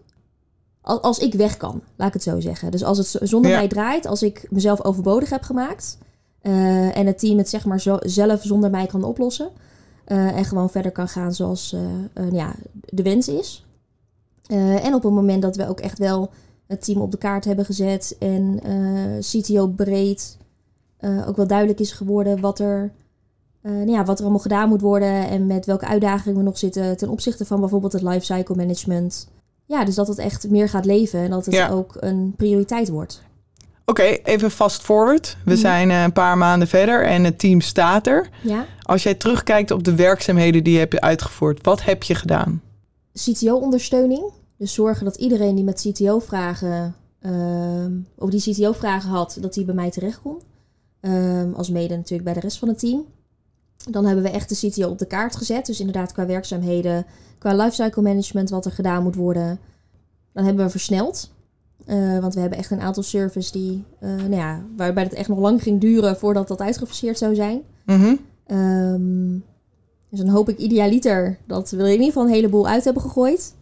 Als, 0.82 1.02
als 1.02 1.20
ik 1.20 1.34
weg 1.34 1.58
kan, 1.58 1.82
laat 1.96 2.08
ik 2.08 2.14
het 2.14 2.24
zo 2.24 2.40
zeggen. 2.40 2.72
Dus 2.72 2.84
als 2.84 2.98
het 2.98 3.18
zonder 3.30 3.52
Ja. 3.52 3.58
mij 3.58 3.68
draait, 3.68 4.06
als 4.06 4.24
ik 4.24 4.48
mezelf 4.50 4.84
overbodig 4.84 5.30
heb 5.30 5.42
gemaakt. 5.44 5.98
eh, 6.42 6.98
en 6.98 7.06
het 7.08 7.20
team 7.20 7.38
het 7.38 7.50
zeg 7.50 7.66
maar 7.66 7.82
zo, 7.82 7.98
zelf 8.00 8.42
zonder 8.44 8.70
mij 8.70 8.86
kan 8.86 9.04
oplossen. 9.04 9.50
eh, 10.06 10.38
en 10.38 10.46
gewoon 10.46 10.70
verder 10.70 10.92
kan 10.92 11.08
gaan 11.08 11.34
zoals 11.34 11.74
eh, 12.14 12.32
ja, 12.32 12.54
de 12.90 13.04
wens 13.04 13.28
is. 13.28 13.66
En 14.48 14.94
op 14.94 15.04
het 15.04 15.12
moment 15.14 15.42
dat 15.42 15.56
we 15.56 15.68
ook 15.70 15.80
echt 15.80 15.98
wel 16.00 16.30
het 16.68 16.84
team 16.86 17.02
op 17.02 17.12
de 17.12 17.18
kaart 17.18 17.46
hebben 17.46 17.66
gezet. 17.66 18.16
En 18.20 18.60
CTO 19.20 19.68
breed 19.68 20.38
eh, 20.98 21.28
ook 21.28 21.36
wel 21.36 21.48
duidelijk 21.48 21.80
is 21.80 21.92
geworden 21.92 22.40
wat 22.42 22.60
er 22.60 22.92
eh, 23.62 23.72
nou 23.72 23.92
ja, 23.92 24.04
wat 24.06 24.18
er 24.18 24.24
allemaal 24.24 24.42
gedaan 24.42 24.70
moet 24.70 24.82
worden 24.82 25.28
en 25.30 25.48
met 25.48 25.66
welke 25.66 25.86
uitdagingen 25.88 26.38
we 26.38 26.44
nog 26.44 26.58
zitten 26.58 26.98
ten 26.98 27.10
opzichte 27.10 27.46
van 27.46 27.60
bijvoorbeeld 27.60 27.94
het 27.94 28.02
lifecycle 28.02 28.56
management. 28.56 29.28
Ja, 29.66 29.86
dus 29.86 29.96
dat 29.96 30.08
het 30.08 30.18
echt 30.18 30.50
meer 30.50 30.70
gaat 30.70 30.86
leven 30.86 31.20
en 31.20 31.30
dat 31.30 31.46
het 31.46 31.56
Ja. 31.56 31.70
ook 31.70 31.98
een 32.00 32.34
prioriteit 32.38 32.90
wordt. 32.90 33.22
Oké, 33.86 34.02
even 34.04 34.52
fast 34.52 34.82
forward. 34.82 35.38
We 35.46 35.52
Mhm. 35.52 35.60
zijn 35.60 35.90
eh, 35.92 36.04
een 36.04 36.14
paar 36.14 36.38
maanden 36.38 36.68
verder 36.68 37.06
en 37.06 37.24
het 37.24 37.40
team 37.40 37.62
staat 37.62 38.08
er. 38.08 38.30
Ja. 38.44 38.66
Als 38.82 39.04
jij 39.04 39.14
terugkijkt 39.16 39.72
op 39.72 39.84
de 39.84 39.96
werkzaamheden 39.96 40.64
die 40.64 40.74
je 40.74 40.80
hebt 40.80 41.02
uitgevoerd, 41.02 41.64
wat 41.66 41.84
heb 41.84 42.04
je 42.04 42.16
gedaan? 42.16 42.62
CTO-ondersteuning. 43.14 44.24
Dus 44.58 44.74
zorgen 44.74 45.06
dat 45.06 45.16
iedereen 45.16 45.56
die 45.56 45.64
met 45.64 45.82
CTO-vragen 45.90 46.96
ehm, 47.22 47.92
of 48.18 48.30
die 48.30 48.42
CTO-vragen 48.54 49.10
had, 49.10 49.38
dat 49.42 49.54
die 49.54 49.66
bij 49.66 49.76
mij 49.76 49.90
terecht 49.92 50.22
kon. 50.22 50.42
Ehm, 51.06 51.54
als 51.54 51.70
mede 51.70 51.96
natuurlijk 51.96 52.24
bij 52.24 52.34
de 52.34 52.40
rest 52.40 52.58
van 52.58 52.68
het 52.68 52.80
team. 52.80 53.06
Dan 53.90 54.06
hebben 54.06 54.24
we 54.24 54.30
echt 54.30 54.50
de 54.50 54.70
CTO 54.70 54.90
op 54.90 55.00
de 55.00 55.06
kaart 55.06 55.36
gezet. 55.36 55.66
Dus 55.66 55.80
inderdaad 55.80 56.12
qua 56.12 56.26
werkzaamheden, 56.26 57.06
qua 57.38 57.56
lifecycle 57.56 58.02
management, 58.02 58.50
wat 58.50 58.66
er 58.66 58.72
gedaan 58.72 59.04
moet 59.04 59.16
worden. 59.16 59.60
Dan 60.34 60.46
hebben 60.46 60.66
we 60.66 60.72
versneld. 60.72 61.32
Eh, 61.86 62.20
want 62.20 62.34
we 62.34 62.40
hebben 62.40 62.58
echt 62.58 62.72
een 62.72 62.82
aantal 62.82 63.04
services 63.04 63.52
die, 63.52 63.84
eh, 64.00 64.10
nou 64.10 64.36
ja, 64.36 64.62
waarbij 64.78 65.04
het 65.04 65.14
echt 65.14 65.30
nog 65.30 65.40
lang 65.40 65.64
ging 65.64 65.82
duren 65.82 66.18
voordat 66.18 66.48
dat 66.48 66.62
uitgefaseerd 66.62 67.18
zou 67.18 67.36
zijn. 67.36 67.62
Mhm. 67.86 68.16
Ehm, 68.46 69.32
dus 70.10 70.20
dan 70.20 70.28
hoop 70.28 70.50
ik 70.50 70.58
idealiter 70.58 71.38
dat 71.48 71.70
we 71.70 71.78
er 71.78 71.86
in 71.86 71.92
ieder 71.92 72.06
geval 72.06 72.24
een 72.24 72.34
heleboel 72.34 72.68
uit 72.68 72.84
hebben 72.84 73.02
gegooid. 73.02 73.54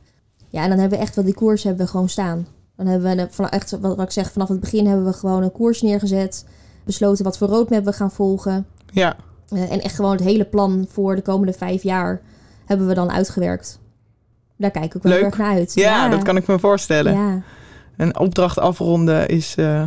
Ja, 0.50 0.64
en 0.64 0.70
dan 0.70 0.80
hebben 0.80 0.98
we 0.98 1.04
echt 1.04 1.16
wel 1.16 1.26
die 1.26 1.34
koers 1.34 1.64
hebben 1.64 1.86
we 1.86 1.92
gewoon 1.92 2.10
staan. 2.10 2.48
Dan 2.76 2.88
hebben 2.88 3.16
we 3.18 3.28
van 3.30 3.50
echt, 3.50 3.72
wat, 3.72 3.96
wat 3.96 4.06
ik 4.06 4.12
zeg, 4.12 4.32
vanaf 4.32 4.48
het 4.48 4.60
begin 4.60 4.88
hebben 4.88 5.06
we 5.06 5.14
gewoon 5.14 5.44
een 5.44 5.52
koers 5.52 5.82
neergezet. 5.82 6.46
Besloten 6.84 7.24
wat 7.24 7.38
voor 7.38 7.48
roadmap 7.48 7.86
we 7.86 7.94
gaan 7.94 8.12
volgen. 8.12 8.66
Ja, 8.92 9.16
Eh, 9.50 9.72
en 9.72 9.82
echt 9.82 9.96
gewoon 9.96 10.12
het 10.12 10.24
hele 10.24 10.46
plan 10.46 10.86
voor 10.90 11.16
de 11.16 11.22
komende 11.22 11.54
vijf 11.54 11.84
jaar 11.84 12.22
hebben 12.66 12.88
we 12.88 12.94
dan 12.94 13.12
uitgewerkt. 13.12 13.80
Daar 14.58 14.72
kijk 14.72 14.94
ik 14.96 15.04
wel 15.04 15.12
Leuk. 15.14 15.24
erg 15.24 15.38
naar 15.38 15.52
uit. 15.54 15.74
ja, 15.74 16.10
dat 16.10 16.24
kan 16.24 16.36
ik 16.38 16.48
me 16.48 16.60
voorstellen. 16.60 17.14
Ja, 17.14 17.42
Een 17.98 18.20
opdracht 18.20 18.60
afronden 18.60 19.28
is 19.28 19.56
eh, 19.56 19.84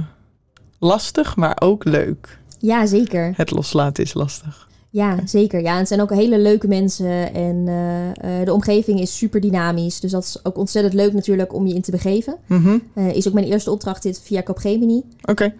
lastig, 0.79 1.37
maar 1.37 1.57
ook 1.63 1.85
leuk. 1.85 2.39
ja, 2.59 2.87
zeker. 2.87 3.33
Het 3.37 3.51
loslaten 3.51 4.05
is 4.05 4.15
lastig. 4.15 4.66
Ja, 4.97 5.17
zeker. 5.25 5.61
Ja, 5.61 5.73
en 5.73 5.79
het 5.79 5.89
zijn 5.89 6.01
ook 6.01 6.11
hele 6.11 6.39
leuke 6.39 6.69
mensen. 6.69 7.35
En 7.35 7.65
eh, 7.69 8.41
eh, 8.41 8.47
de 8.47 8.53
omgeving 8.53 9.01
is 9.01 9.17
super 9.17 9.41
dynamisch. 9.41 10.01
Dus 10.01 10.11
dat 10.11 10.23
is 10.23 10.45
ook 10.45 10.59
ontzettend 10.59 10.95
leuk 10.95 11.13
natuurlijk 11.13 11.55
om 11.55 11.67
je 11.67 11.75
in 11.75 11.83
te 11.83 11.91
begeven. 11.91 12.37
Mhm. 12.47 12.79
Eh, 12.95 13.15
is 13.15 13.29
ook 13.29 13.35
mijn 13.35 13.47
eerste 13.47 13.71
opdracht 13.71 14.03
dit 14.03 14.21
via 14.21 14.43
Capgemini. 14.43 15.03
Oké, 15.25 15.55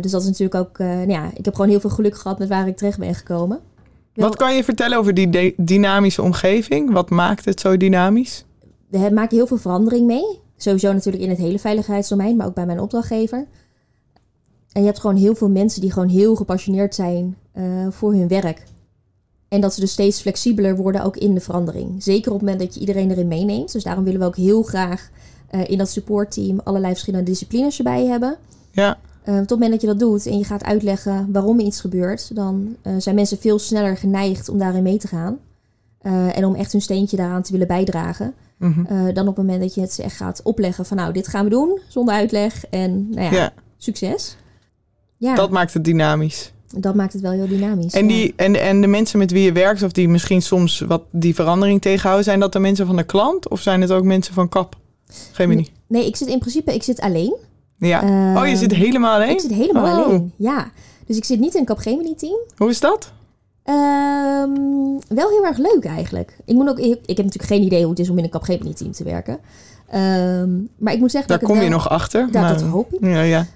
dus 0.00 0.10
dat 0.10 0.20
is 0.20 0.26
natuurlijk 0.26 0.54
ook... 0.54 0.78
nou 0.78 1.10
ja, 1.10 1.30
ik 1.34 1.44
heb 1.44 1.54
gewoon 1.54 1.70
heel 1.70 1.80
veel 1.80 1.90
geluk 1.90 2.16
gehad 2.18 2.38
met 2.38 2.48
waar 2.48 2.68
ik 2.68 2.76
terecht 2.76 2.98
ben 2.98 3.14
gekomen. 3.14 3.60
Wel, 4.14 4.28
wat 4.28 4.36
kan 4.36 4.54
je 4.54 4.64
vertellen 4.64 4.98
over 4.98 5.14
die 5.14 5.54
dynamische 5.56 6.22
omgeving? 6.22 6.92
Wat 6.92 7.10
maakt 7.10 7.44
het 7.44 7.60
zo 7.60 7.76
dynamisch? 7.76 8.44
We 8.88 9.10
maken 9.12 9.36
heel 9.36 9.46
veel 9.46 9.56
verandering 9.56 10.06
mee. 10.06 10.40
Sowieso 10.56 10.92
natuurlijk 10.92 11.24
in 11.24 11.30
het 11.30 11.38
hele 11.38 11.58
veiligheidsdomein, 11.58 12.36
maar 12.36 12.46
ook 12.46 12.54
bij 12.54 12.66
mijn 12.66 12.80
opdrachtgever. 12.80 13.46
En 14.72 14.80
je 14.80 14.86
hebt 14.86 15.00
gewoon 15.00 15.16
heel 15.16 15.34
veel 15.34 15.50
mensen 15.50 15.80
die 15.80 15.92
gewoon 15.92 16.08
heel 16.08 16.34
gepassioneerd 16.34 16.94
zijn 16.94 17.36
voor 17.90 18.12
hun 18.12 18.28
werk. 18.28 18.62
En 19.48 19.60
dat 19.60 19.74
ze 19.74 19.80
dus 19.80 19.92
steeds 19.92 20.20
flexibeler 20.20 20.76
worden 20.76 21.04
ook 21.04 21.16
in 21.16 21.34
de 21.34 21.40
verandering. 21.40 22.02
Zeker 22.02 22.32
op 22.32 22.38
het 22.38 22.48
moment 22.48 22.64
dat 22.64 22.74
je 22.74 22.80
iedereen 22.80 23.10
erin 23.10 23.28
meeneemt. 23.28 23.72
Dus 23.72 23.84
daarom 23.84 24.04
willen 24.04 24.20
we 24.20 24.26
ook 24.26 24.36
heel 24.36 24.62
graag 24.62 25.10
eh, 25.50 25.70
in 25.70 25.78
dat 25.78 25.90
supportteam 25.90 26.60
allerlei 26.64 26.92
verschillende 26.92 27.30
disciplines 27.30 27.78
erbij 27.78 28.06
hebben. 28.06 28.36
Ja, 28.70 28.98
Eh, 29.22 29.34
op 29.34 29.40
het 29.40 29.50
moment 29.50 29.70
dat 29.70 29.80
je 29.80 29.86
dat 29.86 29.98
doet 29.98 30.26
en 30.26 30.38
je 30.38 30.44
gaat 30.44 30.64
uitleggen 30.64 31.32
waarom 31.32 31.60
iets 31.60 31.80
gebeurt, 31.80 32.34
dan 32.34 32.76
eh, 32.82 32.92
zijn 32.98 33.14
mensen 33.14 33.38
veel 33.38 33.58
sneller 33.58 33.96
geneigd 33.96 34.48
om 34.48 34.58
daarin 34.58 34.82
mee 34.82 34.98
te 34.98 35.08
gaan. 35.08 35.38
En 36.32 36.44
om 36.44 36.54
echt 36.54 36.72
hun 36.72 36.80
steentje 36.80 37.16
daaraan 37.16 37.42
te 37.42 37.52
willen 37.52 37.66
bijdragen. 37.66 38.34
Mhm. 38.56 39.12
Dan 39.12 39.28
op 39.28 39.36
het 39.36 39.46
moment 39.46 39.60
dat 39.60 39.74
je 39.74 39.80
het 39.80 39.92
ze 39.92 40.02
echt 40.02 40.16
gaat 40.16 40.40
opleggen 40.42 40.86
van 40.86 40.96
nou, 40.96 41.12
dit 41.12 41.28
gaan 41.28 41.44
we 41.44 41.50
doen 41.50 41.80
zonder 41.88 42.14
uitleg 42.14 42.66
en 42.66 43.10
nou 43.10 43.22
ja, 43.22 43.30
ja, 43.30 43.52
succes. 43.76 44.36
Ja, 45.16 45.34
dat, 45.34 45.50
maakt 45.50 45.74
het 45.74 45.84
dynamisch. 45.84 46.52
Maakt 46.94 47.12
het 47.12 47.22
wel 47.22 47.30
heel 47.30 47.48
dynamisch. 47.48 47.92
En, 47.92 48.02
ja. 48.02 48.08
die, 48.08 48.32
en, 48.36 48.60
en 48.60 48.80
de 48.80 48.86
mensen 48.86 49.18
met 49.18 49.30
wie 49.30 49.42
je 49.42 49.52
werkt, 49.52 49.82
of 49.82 49.92
die 49.92 50.08
misschien 50.08 50.42
soms 50.42 50.80
wat 50.80 51.02
die 51.10 51.34
verandering 51.34 51.80
tegenhouden, 51.80 52.24
zijn 52.24 52.40
dat 52.40 52.52
de 52.52 52.58
mensen 52.58 52.86
van 52.86 52.96
de 52.96 53.04
klant 53.04 53.48
of 53.48 53.60
zijn 53.60 53.80
het 53.80 53.92
ook 53.92 54.04
mensen 54.04 54.34
van 54.34 54.48
kap? 54.48 54.76
Geen 55.32 55.50
idee. 55.50 55.70
Nee, 55.86 56.06
ik 56.06 56.16
zit 56.16 56.28
in 56.28 56.38
principe 56.38 56.74
ik 56.74 56.82
zit 56.82 57.00
alleen. 57.00 57.36
Ja. 57.78 58.02
Eh, 58.02 58.42
oh, 58.42 58.48
je 58.48 58.56
zit 58.56 58.74
helemaal 58.74 59.14
alleen? 59.14 59.30
Ik 59.30 59.40
zit 59.40 59.52
helemaal 59.52 59.98
Oh. 59.98 60.06
alleen, 60.06 60.32
ja. 60.36 60.70
Dus 61.06 61.16
ik 61.16 61.24
zit 61.24 61.40
niet 61.40 61.54
in 61.54 61.60
een 61.60 61.66
Capgemini-team. 61.66 62.38
Hoe 62.56 62.70
is 62.70 62.80
dat? 62.80 63.12
Ehm, 63.62 64.50
wel 65.08 65.28
heel 65.28 65.44
erg 65.44 65.56
leuk 65.56 65.84
eigenlijk. 65.84 66.36
Ik, 66.44 66.54
moet 66.54 66.68
ook, 66.68 66.78
ik, 66.78 66.98
ik 67.06 67.16
heb 67.16 67.26
natuurlijk 67.26 67.52
geen 67.52 67.62
idee 67.62 67.80
hoe 67.80 67.90
het 67.90 67.98
is 67.98 68.10
om 68.10 68.18
in 68.18 68.24
een 68.24 68.30
Capgemini 68.30 68.74
team 68.74 68.92
te 68.92 69.04
werken. 69.04 69.38
Ehm, 69.88 70.50
maar 70.78 70.92
ik 70.92 70.98
moet 70.98 71.10
zeggen... 71.10 71.30
Daar 71.30 71.38
dat 71.38 71.48
kom 71.48 71.60
je 71.60 71.68
nog 71.68 71.88
achter. 71.88 72.28
Ja, 72.32 72.40
maar- 72.40 72.52
dat 72.52 72.62
hoop 72.62 72.92
ik. 72.92 73.04
Ja, 73.04 73.20
ja. 73.22 73.46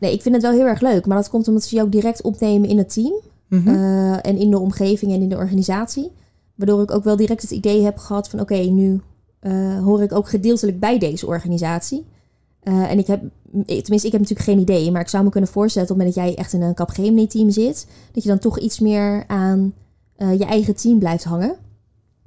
Nee, 0.00 0.12
ik 0.12 0.22
vind 0.22 0.34
het 0.34 0.44
wel 0.44 0.52
heel 0.52 0.66
erg 0.66 0.80
leuk. 0.80 1.06
Maar 1.06 1.16
dat 1.16 1.28
komt 1.28 1.48
omdat 1.48 1.62
ze 1.62 1.76
je 1.76 1.82
ook 1.82 1.92
direct 1.92 2.22
opnemen 2.22 2.68
in 2.68 2.78
het 2.78 2.92
team. 2.92 3.12
Mhm. 3.48 3.68
eh, 3.68 4.12
en 4.12 4.36
in 4.36 4.50
de 4.50 4.58
omgeving 4.58 5.12
en 5.12 5.22
in 5.22 5.28
de 5.28 5.36
organisatie. 5.36 6.10
Waardoor 6.54 6.82
ik 6.82 6.90
ook 6.90 7.04
wel 7.04 7.16
direct 7.16 7.42
het 7.42 7.50
idee 7.50 7.82
heb 7.82 7.98
gehad 7.98 8.28
van... 8.28 8.40
oké, 8.40 8.54
nu 8.54 9.00
eh, 9.40 9.82
hoor 9.82 10.02
ik 10.02 10.12
ook 10.12 10.28
gedeeltelijk 10.28 10.80
bij 10.80 10.98
deze 10.98 11.26
organisatie. 11.26 12.04
Eh, 12.60 12.90
en 12.90 12.98
ik 12.98 13.06
heb, 13.06 13.22
tenminste, 13.66 14.06
ik 14.06 14.12
heb 14.12 14.20
natuurlijk 14.20 14.48
geen 14.48 14.58
idee... 14.58 14.90
maar 14.90 15.00
ik 15.00 15.08
zou 15.08 15.24
me 15.24 15.30
kunnen 15.30 15.50
voorstellen... 15.50 15.90
op 15.90 15.96
het 15.96 16.04
moment 16.04 16.16
dat 16.16 16.26
jij 16.26 16.44
echt 16.44 16.52
in 16.52 16.62
een 16.62 16.74
Capgemini-team 16.74 17.50
zit... 17.50 17.86
dat 18.12 18.22
je 18.22 18.28
dan 18.28 18.38
toch 18.38 18.58
iets 18.58 18.80
meer 18.80 19.24
aan 19.26 19.74
je 20.16 20.44
eigen 20.44 20.76
team 20.76 20.98
blijft 20.98 21.24
hangen. 21.24 21.56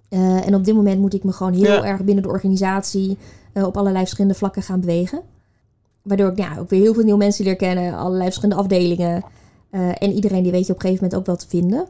En 0.10 0.56
op 0.56 0.66
dit 0.66 0.76
moment 0.76 1.00
moet 1.00 1.14
ik 1.14 1.24
me 1.24 1.32
gewoon 1.32 1.54
heel 1.54 1.64
Ja. 1.64 1.84
erg 1.84 2.04
binnen 2.04 2.24
de 2.24 2.30
organisatie... 2.30 3.18
op 3.54 3.78
allerlei 3.78 4.04
verschillende 4.04 4.38
vlakken 4.38 4.62
gaan 4.62 4.80
bewegen. 4.80 5.22
Waardoor 6.04 6.32
ik 6.32 6.38
ja, 6.38 6.56
ook 6.60 6.70
weer 6.70 6.82
heel 6.82 6.94
veel 6.94 7.04
nieuwe 7.04 7.20
mensen 7.20 7.46
leer 7.46 7.56
kennen... 7.56 7.94
allerlei 7.94 8.24
verschillende 8.24 8.62
afdelingen... 8.62 9.24
Eh, 9.70 9.90
en 9.98 10.12
iedereen 10.12 10.44
die 10.44 10.52
weet 10.52 10.66
je 10.68 10.74
op 10.74 10.80
een 10.84 10.86
gegeven 10.86 11.04
moment 11.04 11.20
ook 11.20 11.26
wel 11.26 11.36
te 11.36 11.48
vinden. 11.48 11.88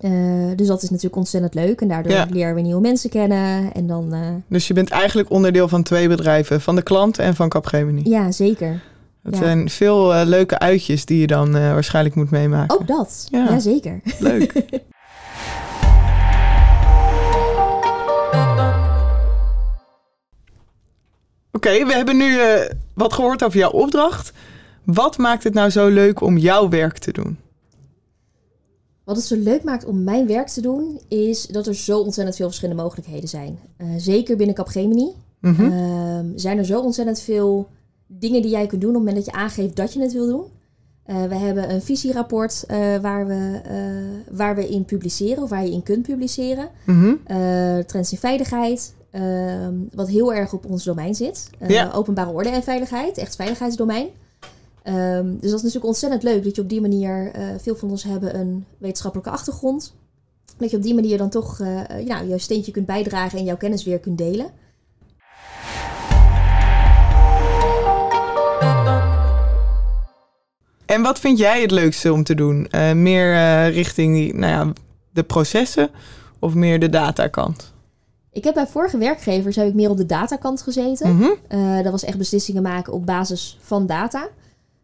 Eh, 0.00 0.56
dus 0.56 0.66
dat 0.66 0.82
is 0.82 0.88
natuurlijk 0.88 1.16
ontzettend 1.16 1.54
leuk. 1.54 1.80
En 1.80 1.88
daardoor 1.88 2.12
Ja. 2.12 2.26
leren 2.30 2.54
we 2.54 2.60
nieuwe 2.60 2.80
mensen 2.80 3.10
kennen. 3.10 3.72
En 3.74 3.86
dan, 3.86 4.12
eh, 4.12 4.20
Dus 4.46 4.66
je 4.68 4.74
bent 4.74 4.90
eigenlijk 4.90 5.30
onderdeel 5.30 5.68
van 5.68 5.82
twee 5.82 6.08
bedrijven. 6.08 6.60
Van 6.60 6.76
de 6.76 6.82
klant 6.82 7.18
en 7.18 7.34
van 7.34 7.48
Capgemini. 7.48 8.02
ja, 8.04 8.30
zeker. 8.32 8.82
Het 9.22 9.34
ja. 9.34 9.40
zijn 9.40 9.70
veel 9.70 10.24
leuke 10.24 10.58
uitjes 10.58 11.04
die 11.04 11.20
je 11.20 11.26
dan 11.26 11.52
waarschijnlijk 11.52 12.14
moet 12.14 12.30
meemaken. 12.30 12.80
Ook 12.80 12.86
dat. 12.86 13.26
Ja. 13.30 13.44
Ja, 13.50 13.58
zeker. 13.58 14.00
Leuk. 14.18 14.52
Oké, 21.52 21.84
we 21.86 21.92
hebben 21.92 22.16
nu 22.16 22.38
eh, 22.38 22.70
wat 22.94 23.12
gehoord 23.12 23.44
over 23.44 23.58
jouw 23.58 23.70
opdracht. 23.70 24.32
Wat 24.84 25.18
maakt 25.18 25.44
het 25.44 25.54
nou 25.54 25.70
zo 25.70 25.88
leuk 25.88 26.20
om 26.20 26.38
jouw 26.38 26.68
werk 26.68 26.98
te 26.98 27.12
doen? 27.12 27.38
Wat 29.04 29.16
het 29.16 29.24
zo 29.24 29.36
leuk 29.36 29.64
maakt 29.64 29.84
om 29.84 30.04
mijn 30.04 30.26
werk 30.26 30.48
te 30.48 30.60
doen, 30.60 31.00
is 31.08 31.46
dat 31.46 31.66
er 31.66 31.74
zo 31.74 31.98
ontzettend 31.98 32.36
veel 32.36 32.46
verschillende 32.46 32.82
mogelijkheden 32.82 33.28
zijn. 33.28 33.58
Eh, 33.76 33.86
zeker 33.96 34.36
binnen 34.36 34.54
Capgemini 34.54 35.10
Mhm. 35.40 35.72
Ehm, 35.72 36.26
zijn 36.34 36.58
er 36.58 36.64
zo 36.64 36.80
ontzettend 36.80 37.20
veel 37.20 37.68
dingen 38.06 38.42
die 38.42 38.50
jij 38.50 38.66
kunt 38.66 38.80
doen 38.80 38.90
op 38.90 38.96
het 38.96 39.04
moment 39.04 39.24
dat 39.24 39.34
je 39.34 39.40
aangeeft 39.40 39.76
dat 39.76 39.92
je 39.92 40.00
het 40.00 40.12
wil 40.12 40.26
doen. 40.26 40.44
Eh, 41.04 41.24
we 41.24 41.34
hebben 41.34 41.70
een 41.70 41.82
visierapport 41.82 42.64
waar, 43.00 43.26
we, 43.26 43.60
waar 44.30 44.54
we 44.54 44.68
in 44.68 44.84
publiceren, 44.84 45.42
of 45.42 45.50
waar 45.50 45.64
je 45.64 45.72
in 45.72 45.82
kunt 45.82 46.02
publiceren. 46.02 46.68
Eh, 47.24 47.78
trends 47.78 48.12
in 48.12 48.18
veiligheid, 48.18 48.94
wat 49.94 50.08
heel 50.08 50.34
erg 50.34 50.52
op 50.52 50.66
ons 50.66 50.84
domein 50.84 51.14
zit. 51.14 51.50
Eh, 51.58 51.68
Ja. 51.68 51.90
Openbare 51.92 52.30
orde 52.30 52.48
en 52.48 52.62
veiligheid, 52.62 53.18
echt 53.18 53.36
veiligheidsdomein. 53.36 54.08
Ehm, 54.82 55.24
dus 55.24 55.40
dat 55.40 55.42
is 55.42 55.50
natuurlijk 55.52 55.84
ontzettend 55.84 56.22
leuk 56.22 56.44
dat 56.44 56.56
je 56.56 56.62
op 56.62 56.68
die 56.68 56.80
manier, 56.80 57.30
eh, 57.32 57.44
veel 57.58 57.74
van 57.76 57.90
ons 57.90 58.02
hebben 58.02 58.38
een 58.38 58.64
wetenschappelijke 58.78 59.30
achtergrond. 59.32 59.94
Dat 60.56 60.70
je 60.70 60.76
op 60.76 60.82
die 60.82 60.94
manier 60.94 61.18
dan 61.18 61.30
toch 61.30 61.58
ja, 62.04 62.24
jouw 62.24 62.38
steentje 62.38 62.72
kunt 62.72 62.86
bijdragen 62.86 63.38
en 63.38 63.44
jouw 63.44 63.56
kennis 63.56 63.84
weer 63.84 63.98
kunt 63.98 64.18
delen. 64.18 64.46
En 70.86 71.02
wat 71.02 71.20
vind 71.20 71.38
jij 71.38 71.60
het 71.62 71.70
leukste 71.70 72.12
om 72.12 72.22
te 72.22 72.34
doen? 72.34 72.68
Meer 72.94 73.68
richting 73.70 74.14
die, 74.14 74.34
nou 74.34 74.52
ja, 74.52 74.72
de 75.10 75.22
processen 75.22 75.90
of 76.38 76.54
meer 76.54 76.80
de 76.80 76.88
datakant? 76.88 77.71
Ik 78.32 78.44
heb 78.44 78.54
bij 78.54 78.66
vorige 78.66 78.98
werkgevers 78.98 79.56
heb 79.56 79.68
ik 79.68 79.74
meer 79.74 79.90
op 79.90 79.96
de 79.96 80.06
datakant 80.06 80.62
gezeten. 80.62 81.16
Mhm. 81.16 81.28
Eh, 81.48 81.82
dat 81.82 81.92
was 81.92 82.04
echt 82.04 82.18
beslissingen 82.18 82.62
maken 82.62 82.92
op 82.92 83.06
basis 83.06 83.58
van 83.60 83.86
data. 83.86 84.28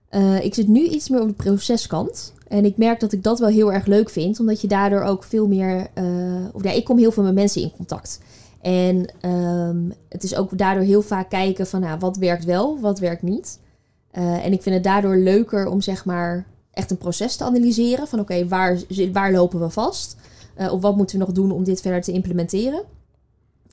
Eh, 0.08 0.44
ik 0.44 0.54
zit 0.54 0.68
nu 0.68 0.86
iets 0.86 1.08
meer 1.08 1.20
op 1.20 1.28
de 1.28 1.34
proceskant. 1.34 2.32
En 2.48 2.64
ik 2.64 2.76
merk 2.76 3.00
dat 3.00 3.12
ik 3.12 3.22
dat 3.22 3.38
wel 3.38 3.48
heel 3.48 3.72
erg 3.72 3.86
leuk 3.86 4.10
vind. 4.10 4.40
Omdat 4.40 4.60
je 4.60 4.68
daardoor 4.68 5.02
ook 5.02 5.24
veel 5.24 5.46
meer... 5.46 5.86
eh, 5.94 6.04
of 6.52 6.62
ja, 6.62 6.70
ik 6.70 6.84
kom 6.84 6.98
heel 6.98 7.12
veel 7.12 7.22
met 7.22 7.34
mensen 7.34 7.62
in 7.62 7.72
contact. 7.76 8.20
En 8.60 9.12
ehm, 9.20 9.90
het 10.08 10.24
is 10.24 10.36
ook 10.36 10.58
daardoor 10.58 10.84
heel 10.84 11.02
vaak 11.02 11.30
kijken 11.30 11.66
van... 11.66 11.80
Nou, 11.80 11.98
wat 11.98 12.16
werkt 12.16 12.44
wel, 12.44 12.80
wat 12.80 12.98
werkt 12.98 13.22
niet. 13.22 13.58
En 14.10 14.52
ik 14.52 14.62
vind 14.62 14.74
het 14.74 14.84
daardoor 14.84 15.16
leuker 15.16 15.68
om 15.68 15.80
zeg 15.80 16.04
maar 16.04 16.46
echt 16.72 16.90
een 16.90 16.98
proces 16.98 17.36
te 17.36 17.44
analyseren. 17.44 18.08
Van 18.08 18.20
oké, 18.20 18.48
waar, 18.48 18.78
waar 19.12 19.32
lopen 19.32 19.60
we 19.60 19.70
vast? 19.70 20.16
Of 20.70 20.80
wat 20.80 20.96
moeten 20.96 21.18
we 21.18 21.24
nog 21.24 21.34
doen 21.34 21.50
om 21.50 21.64
dit 21.64 21.80
verder 21.80 22.02
te 22.02 22.12
implementeren? 22.12 22.82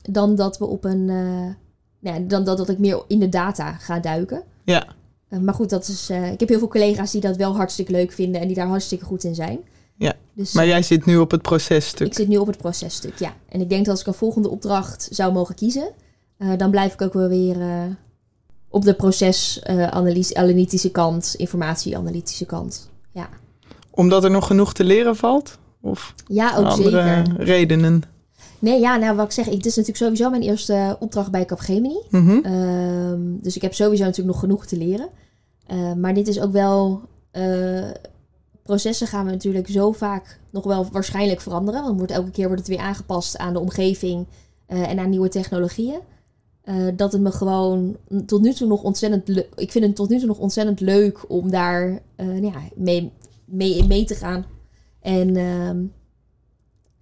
Dan 0.08 0.34
dat 0.36 0.58
we 0.58 0.64
op 0.66 0.84
een... 0.84 1.08
eh, 1.10 2.12
ja, 2.12 2.18
dan 2.18 2.44
dat, 2.44 2.58
dat 2.58 2.68
ik 2.68 2.78
meer 2.78 3.02
in 3.08 3.18
de 3.18 3.28
data 3.28 3.72
ga 3.72 3.98
duiken. 4.00 4.42
Ja. 4.64 4.86
Eh, 5.28 5.38
maar 5.38 5.54
goed, 5.54 5.70
dat 5.70 5.88
is, 5.88 6.10
eh, 6.10 6.32
ik 6.32 6.40
heb 6.40 6.48
heel 6.48 6.58
veel 6.58 6.68
collega's 6.68 7.10
die 7.10 7.20
dat 7.20 7.36
wel 7.36 7.56
hartstikke 7.56 7.92
leuk 7.92 8.12
vinden 8.12 8.40
en 8.40 8.46
die 8.46 8.56
daar 8.56 8.66
hartstikke 8.66 9.04
goed 9.04 9.24
in 9.24 9.34
zijn. 9.34 9.58
Ja, 9.98 10.12
Dus 10.34 10.52
Maar 10.52 10.66
jij 10.66 10.82
zit 10.82 11.04
nu 11.06 11.16
op 11.16 11.30
het 11.30 11.42
processtuk. 11.42 12.06
ik 12.06 12.14
zit 12.14 12.28
nu 12.28 12.36
op 12.36 12.46
het 12.46 12.56
processtuk, 12.56 13.18
ja. 13.18 13.34
En 13.48 13.60
ik 13.60 13.68
denk 13.68 13.80
dat 13.84 13.90
als 13.90 14.00
ik 14.00 14.06
een 14.06 14.14
volgende 14.14 14.48
opdracht 14.48 15.08
zou 15.10 15.32
mogen 15.32 15.54
kiezen, 15.54 15.88
dan 16.56 16.70
blijf 16.70 16.92
ik 16.92 17.02
ook 17.02 17.12
wel 17.12 17.28
weer 17.28 17.56
op 18.68 18.84
de 18.84 18.94
procesanalytische 18.94 20.90
kant, 20.90 21.34
informatie-analytische 21.36 22.44
kant. 22.46 22.90
Ja, 23.12 23.28
Omdat 23.90 24.24
er 24.24 24.30
nog 24.30 24.46
genoeg 24.46 24.72
te 24.72 24.84
leren 24.84 25.16
valt? 25.16 25.58
Of 25.80 26.14
ja 26.26 26.56
ook 26.56 26.66
andere 26.66 26.90
zeker. 26.90 27.34
redenen? 27.44 28.02
Nee, 28.66 28.80
ja, 28.80 28.96
nou 28.96 29.16
wat 29.16 29.24
ik 29.24 29.32
zeg, 29.32 29.46
ik, 29.46 29.52
dit 29.52 29.66
is 29.66 29.76
natuurlijk 29.76 30.04
sowieso 30.04 30.30
mijn 30.30 30.42
eerste 30.42 30.96
opdracht 31.00 31.30
bij 31.30 31.44
Capgemini. 31.44 32.00
Mhm. 32.10 32.38
Ehm, 32.42 33.20
dus 33.40 33.56
ik 33.56 33.62
heb 33.62 33.74
sowieso 33.74 34.04
natuurlijk 34.04 34.30
nog 34.32 34.40
genoeg 34.40 34.66
te 34.66 34.76
leren. 34.76 35.08
Eh, 35.66 35.92
maar 35.92 36.14
dit 36.14 36.28
is 36.28 36.40
ook 36.40 36.52
wel. 36.52 37.00
eh, 37.30 37.90
processen 38.62 39.06
gaan 39.06 39.24
we 39.24 39.30
natuurlijk 39.30 39.68
zo 39.68 39.92
vaak 39.92 40.40
nog 40.50 40.64
wel 40.64 40.86
waarschijnlijk 40.92 41.40
veranderen. 41.40 41.82
Want 41.82 41.96
wordt, 41.96 42.12
elke 42.12 42.30
keer 42.30 42.46
wordt 42.46 42.60
het 42.60 42.70
weer 42.70 42.86
aangepast 42.86 43.38
aan 43.38 43.52
de 43.52 43.60
omgeving 43.60 44.26
eh, 44.66 44.90
en 44.90 44.98
aan 44.98 45.10
nieuwe 45.10 45.28
technologieën. 45.28 45.98
Eh, 46.62 46.74
dat 46.96 47.12
het 47.12 47.20
me 47.22 47.30
gewoon 47.30 47.96
tot 48.26 48.42
nu 48.42 48.52
toe 48.52 48.68
nog 48.68 48.82
ontzettend. 48.82 49.44
Ik 49.54 49.70
vind 49.70 49.84
het 49.84 49.96
tot 49.96 50.08
nu 50.08 50.18
toe 50.18 50.26
nog 50.26 50.38
ontzettend 50.38 50.80
leuk 50.80 51.30
om 51.30 51.50
daar 51.50 52.00
eh, 52.16 52.26
nou 52.26 52.44
ja, 52.44 52.60
mee, 52.74 53.12
mee 53.44 53.76
in 53.76 53.86
mee 53.86 54.04
te 54.04 54.14
gaan. 54.14 54.44
En 55.00 55.36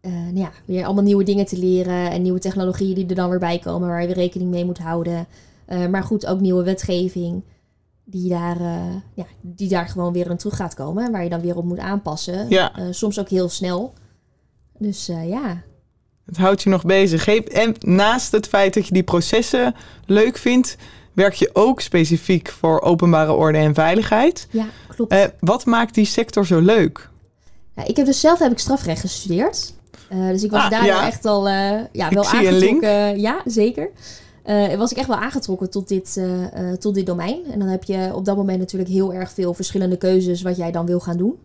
eh, 0.04 0.12
nou 0.12 0.38
ja, 0.38 0.50
weer 0.64 0.84
allemaal 0.84 1.04
nieuwe 1.04 1.24
dingen 1.24 1.46
te 1.46 1.58
leren 1.58 2.10
en 2.10 2.22
nieuwe 2.22 2.38
technologieën 2.38 2.94
die 2.94 3.06
er 3.06 3.14
dan 3.14 3.30
weer 3.30 3.38
bij 3.38 3.58
komen, 3.58 3.88
waar 3.88 4.00
je 4.00 4.06
weer 4.06 4.16
rekening 4.16 4.50
mee 4.50 4.64
moet 4.64 4.78
houden. 4.78 5.26
Eh, 5.66 5.86
maar 5.86 6.02
goed, 6.02 6.26
ook 6.26 6.40
nieuwe 6.40 6.64
wetgeving 6.64 7.42
die 8.04 8.28
daar, 8.28 8.60
eh, 8.60 8.94
ja, 9.14 9.24
die 9.40 9.68
daar 9.68 9.88
gewoon 9.88 10.12
weer 10.12 10.30
in 10.30 10.36
terug 10.36 10.56
gaat 10.56 10.74
komen. 10.74 11.12
Waar 11.12 11.22
je 11.22 11.28
dan 11.28 11.40
weer 11.40 11.56
op 11.56 11.64
moet 11.64 11.78
aanpassen. 11.78 12.48
Ja. 12.48 12.72
Soms 12.90 13.18
ook 13.18 13.28
heel 13.28 13.48
snel. 13.48 13.92
Dus 14.78 15.06
ja, 15.06 15.62
Het 16.24 16.36
houdt 16.36 16.62
je 16.62 16.70
nog 16.70 16.84
bezig. 16.84 17.28
En 17.28 17.74
naast 17.80 18.32
het 18.32 18.48
feit 18.48 18.74
dat 18.74 18.86
je 18.86 18.94
die 18.94 19.02
processen 19.02 19.74
leuk 20.06 20.38
vindt, 20.38 20.76
werk 21.12 21.34
je 21.34 21.50
ook 21.52 21.80
specifiek 21.80 22.48
voor 22.48 22.80
openbare 22.80 23.32
orde 23.32 23.58
en 23.58 23.74
veiligheid. 23.74 24.48
ja, 24.50 24.66
klopt. 24.88 25.30
Wat 25.40 25.64
maakt 25.64 25.94
die 25.94 26.04
sector 26.04 26.46
zo 26.46 26.60
leuk? 26.60 27.10
Ja, 27.76 27.84
ik 27.84 27.96
heb 27.96 28.06
dus 28.06 28.20
zelf 28.20 28.38
heb 28.38 28.52
ik 28.52 28.58
strafrecht 28.58 29.00
gestudeerd. 29.00 29.74
Eh, 30.14 30.28
dus 30.28 30.42
ik 30.42 30.50
was 30.50 30.62
Ah, 30.62 30.70
daar 30.70 30.86
ja. 30.86 31.06
echt 31.06 31.24
al 31.24 31.48
eh, 31.48 31.80
ja, 31.92 32.06
Ik 32.06 32.14
wel 32.14 32.24
aangetrokken. 32.24 33.20
Ja, 33.20 33.42
zeker. 33.44 33.90
Eh, 34.42 34.74
was 34.74 34.90
ik 34.90 34.96
echt 34.96 35.08
wel 35.08 35.16
aangetrokken 35.16 35.70
tot 35.70 35.88
dit, 35.88 36.20
tot 36.78 36.94
dit 36.94 37.06
domein. 37.06 37.40
En 37.50 37.58
dan 37.58 37.68
heb 37.68 37.84
je 37.84 38.10
op 38.14 38.24
dat 38.24 38.36
moment 38.36 38.58
natuurlijk 38.58 38.90
heel 38.90 39.12
erg 39.12 39.32
veel 39.32 39.54
verschillende 39.54 39.96
keuzes 39.96 40.42
wat 40.42 40.56
jij 40.56 40.72
dan 40.72 40.86
wil 40.86 41.00
gaan 41.00 41.16
doen. 41.16 41.38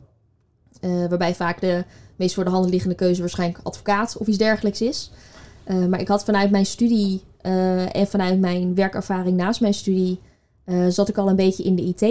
Waarbij 0.82 1.36
vaak 1.36 1.62
de 1.62 1.84
meest 2.16 2.36
voor 2.36 2.44
de 2.44 2.50
hand 2.50 2.70
liggende 2.70 2.96
keuze 2.96 3.22
waarschijnlijk 3.22 3.60
advocaat 3.64 4.18
of 4.18 4.28
iets 4.28 4.38
dergelijks 4.38 4.82
is. 4.82 5.12
Maar 5.90 6.00
ik 6.00 6.08
had 6.08 6.24
vanuit 6.24 6.52
mijn 6.52 6.66
studie 6.66 7.22
en 7.92 8.08
vanuit 8.08 8.40
mijn 8.40 8.76
werkervaring 8.76 9.38
naast 9.38 9.62
mijn 9.62 9.74
studie... 9.74 10.20
zat 10.90 11.10
ik 11.10 11.18
al 11.18 11.30
een 11.30 11.36
beetje 11.36 11.64
in 11.64 11.76
de 11.76 11.82
IT 11.82 12.02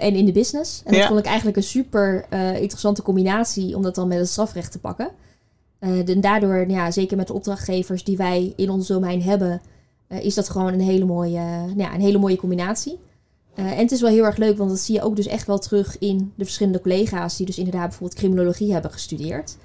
en 0.00 0.14
in 0.14 0.24
de 0.24 0.32
business. 0.32 0.82
En 0.84 0.92
dat 0.94 1.06
vond 1.06 1.18
ik 1.18 1.26
eigenlijk 1.26 1.56
een 1.56 1.62
super 1.62 2.26
interessante 2.54 3.02
combinatie... 3.02 3.76
om 3.76 3.82
dat 3.82 3.94
dan 3.94 4.08
met 4.08 4.18
het 4.18 4.28
strafrecht 4.28 4.72
te 4.72 4.78
pakken. 4.78 5.08
Eh, 5.86 6.08
en 6.08 6.20
daardoor, 6.20 6.68
ja, 6.68 6.90
zeker 6.90 7.16
met 7.16 7.26
de 7.26 7.32
opdrachtgevers 7.32 8.04
die 8.04 8.16
wij 8.16 8.52
in 8.56 8.70
ons 8.70 8.86
domein 8.86 9.22
hebben... 9.22 9.60
eh, 10.08 10.24
is 10.24 10.34
dat 10.34 10.50
gewoon 10.50 10.72
een 10.72 10.80
hele 10.80 11.04
mooie, 11.04 11.40
nou 11.40 11.78
ja, 11.78 11.94
een 11.94 12.00
hele 12.00 12.18
mooie 12.18 12.36
combinatie. 12.36 12.98
Eh, 13.54 13.64
en 13.64 13.78
het 13.78 13.92
is 13.92 14.00
wel 14.00 14.10
heel 14.10 14.24
erg 14.24 14.36
leuk, 14.36 14.56
want 14.58 14.70
dat 14.70 14.78
zie 14.78 14.94
je 14.94 15.02
ook 15.02 15.16
dus 15.16 15.26
echt 15.26 15.46
wel 15.46 15.58
terug 15.58 15.98
in 15.98 16.32
de 16.34 16.44
verschillende 16.44 16.80
collega's 16.80 17.36
die 17.36 17.46
dus 17.46 17.58
inderdaad 17.58 17.88
bijvoorbeeld 17.88 18.18
criminologie 18.18 18.72
hebben 18.72 18.90
gestudeerd. 18.90 19.56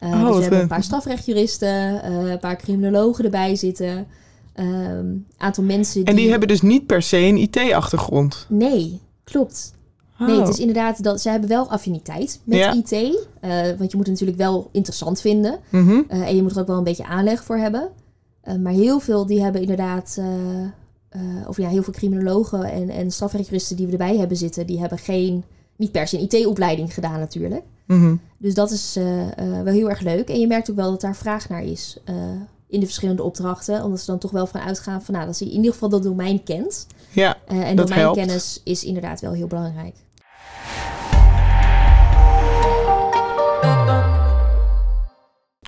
Oh, 0.00 0.10
dus 0.10 0.20
we 0.20 0.26
hebben 0.26 0.50
leuk. 0.50 0.62
een 0.62 0.68
paar 0.68 0.82
strafrechtjuristen, 0.82 2.06
een 2.12 2.38
paar 2.38 2.56
criminologen 2.56 3.24
erbij 3.24 3.56
zitten. 3.56 4.06
Een 4.54 5.26
aantal 5.36 5.64
mensen 5.64 5.94
die... 5.94 6.04
En 6.04 6.16
die 6.16 6.30
hebben 6.30 6.48
dus 6.48 6.62
niet 6.62 6.86
per 6.86 7.02
se 7.02 7.16
een 7.16 7.36
IT-achtergrond. 7.36 8.46
Nee, 8.48 9.00
klopt. 9.24 9.74
Nee, 10.18 10.30
het 10.36 10.42
Oh. 10.44 10.48
is 10.48 10.58
inderdaad 10.58 11.02
dat 11.02 11.20
ze 11.20 11.28
hebben 11.30 11.48
wel 11.48 11.70
affiniteit 11.70 12.40
met 12.44 12.58
Ja. 12.58 12.74
IT. 12.74 12.92
eh, 12.92 13.50
want 13.78 13.90
je 13.90 13.96
moet 13.96 14.06
het 14.06 14.08
natuurlijk 14.08 14.38
wel 14.38 14.68
interessant 14.72 15.20
vinden. 15.20 15.58
Mhm. 15.68 16.00
Eh, 16.08 16.28
en 16.28 16.36
je 16.36 16.42
moet 16.42 16.52
er 16.52 16.60
ook 16.60 16.66
wel 16.66 16.76
een 16.78 16.84
beetje 16.84 17.06
aanleg 17.06 17.44
voor 17.44 17.56
hebben. 17.56 17.88
Eh, 18.40 18.54
maar 18.56 18.72
heel 18.72 19.00
veel 19.00 19.26
die 19.26 19.42
hebben 19.42 19.60
inderdaad... 19.60 20.18
of 21.48 21.56
ja, 21.56 21.68
heel 21.68 21.82
veel 21.82 21.92
criminologen 21.92 22.64
en, 22.64 22.88
en 22.90 23.10
strafrechtjuristen 23.10 23.76
die 23.76 23.86
we 23.86 23.92
erbij 23.92 24.16
hebben 24.16 24.36
zitten... 24.36 24.66
die 24.66 24.80
hebben 24.80 24.98
geen, 24.98 25.44
niet 25.76 25.92
per 25.92 26.06
se 26.08 26.18
een 26.18 26.28
IT-opleiding 26.30 26.94
gedaan 26.94 27.18
natuurlijk. 27.18 27.64
Mhm. 27.86 28.14
Dus 28.38 28.54
dat 28.54 28.70
is 28.70 28.98
wel 29.64 29.72
heel 29.74 29.90
erg 29.90 30.00
leuk. 30.00 30.28
En 30.28 30.40
je 30.40 30.46
merkt 30.46 30.70
ook 30.70 30.76
wel 30.76 30.90
dat 30.90 31.00
daar 31.00 31.16
vraag 31.16 31.48
naar 31.48 31.64
is 31.64 31.96
in 32.74 32.80
de 32.80 32.86
verschillende 32.86 33.22
opdrachten. 33.22 33.84
Omdat 33.84 34.00
ze 34.00 34.06
dan 34.06 34.18
toch 34.18 34.30
wel 34.30 34.46
van 34.46 34.60
uitgaan 34.60 35.02
van... 35.02 35.14
Nou, 35.14 35.26
dat 35.26 35.36
ze 35.36 35.44
in 35.44 35.50
ieder 35.50 35.72
geval 35.72 35.88
dat 35.88 36.02
domein 36.02 36.42
kent. 36.42 36.86
Ja, 37.10 37.36
Eh, 37.46 37.68
en 37.68 37.76
Dat 37.76 37.88
domeinkennis 37.88 38.60
is 38.64 38.84
inderdaad 38.84 39.20
wel 39.20 39.32
heel 39.32 39.46
belangrijk. 39.46 39.94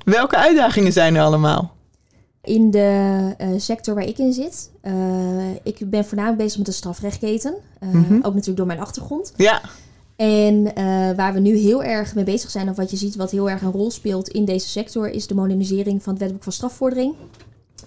welke 0.05 0.37
uitdagingen 0.37 0.93
zijn 0.93 1.15
er 1.15 1.23
allemaal? 1.23 1.75
In 2.43 2.71
de 2.71 3.35
eh, 3.39 3.49
sector 3.57 3.95
waar 3.95 4.05
ik 4.05 4.19
in 4.19 4.33
zit, 4.33 4.71
eh, 4.81 5.51
ik 5.63 5.91
ben 5.91 6.05
voornamelijk 6.05 6.43
bezig 6.43 6.57
met 6.57 6.67
de 6.67 6.73
strafrechtketen. 6.73 7.55
Mhm. 7.81 8.15
Ook 8.15 8.23
natuurlijk 8.23 8.57
door 8.57 8.67
mijn 8.67 8.81
achtergrond. 8.81 9.33
Ja, 9.37 9.61
En 10.17 10.75
eh, 10.75 10.85
waar 11.17 11.33
we 11.33 11.41
nu 11.41 11.57
heel 11.57 11.83
erg 11.83 12.15
mee 12.15 12.25
bezig 12.25 12.51
zijn, 12.51 12.69
of 12.69 12.77
wat 12.77 12.91
je 12.91 12.97
ziet 12.97 13.17
wat 13.17 13.31
heel 13.31 13.51
erg 13.51 13.63
een 13.63 13.73
rol 13.73 13.91
speelt 13.91 14.29
in 14.29 14.45
deze 14.45 14.69
sector, 14.69 15.11
is 15.11 15.27
de 15.27 15.35
modernisering 15.35 16.03
van 16.03 16.13
het 16.13 16.23
wetboek 16.23 16.43
van 16.43 16.53
strafvordering. 16.53 17.15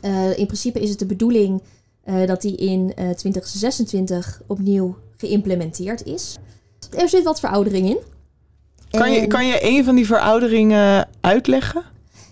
Eh, 0.01 0.37
in 0.37 0.45
principe 0.45 0.79
is 0.79 0.89
het 0.89 0.99
de 0.99 1.05
bedoeling 1.05 1.61
eh, 2.03 2.27
dat 2.27 2.41
die 2.41 2.55
in 2.55 2.93
eh, 2.95 3.09
2026 3.09 4.41
opnieuw 4.47 4.97
geïmplementeerd 5.17 6.05
is. 6.05 6.37
Er 6.97 7.09
zit 7.09 7.23
wat 7.23 7.39
veroudering 7.39 7.89
in. 7.89 7.97
kan 8.89 9.11
je, 9.11 9.27
kan 9.27 9.45
je 9.45 9.57
een 9.61 9.83
van 9.83 9.95
die 9.95 10.05
verouderingen 10.05 11.07
uitleggen? 11.21 11.83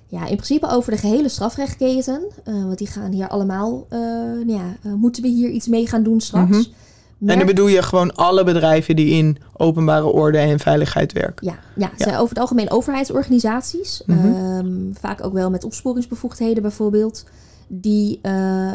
Ja, 0.07 0.19
in 0.19 0.36
principe 0.36 0.69
over 0.69 0.91
de 0.91 0.97
gehele 0.97 1.29
strafrechtketen. 1.29 2.21
want 2.43 2.77
die 2.77 2.88
gaan 2.88 3.12
hier 3.12 3.27
allemaal. 3.27 3.86
nou 3.89 4.51
ja, 4.51 4.77
moeten 4.95 5.23
we 5.23 5.29
hier 5.29 5.49
iets 5.49 5.67
mee 5.67 5.88
gaan 5.88 6.03
doen 6.03 6.21
straks? 6.21 6.57
Mhm. 6.57 6.69
Merk- 7.17 7.38
dan 7.38 7.47
bedoel 7.47 7.67
je 7.67 7.82
gewoon 7.82 8.15
alle 8.15 8.43
bedrijven 8.43 8.95
die 8.95 9.10
in 9.10 9.38
openbare 9.53 10.06
orde 10.06 10.38
en 10.38 10.60
veiligheid 10.60 11.13
werken. 11.13 11.47
Ja, 11.47 11.60
ja, 11.75 11.89
het 11.91 12.01
zijn 12.01 12.15
over 12.15 12.30
het 12.30 12.39
algemeen 12.39 12.71
overheidsorganisaties. 12.71 14.01
Mhm. 14.06 14.25
ehm, 14.25 14.93
vaak 14.99 15.23
ook 15.23 15.34
wel 15.34 15.49
met 15.49 15.63
opsporingsbevoegdheden 15.63 16.62
bijvoorbeeld. 16.62 17.25
Die 17.67 18.19
eh, 18.21 18.32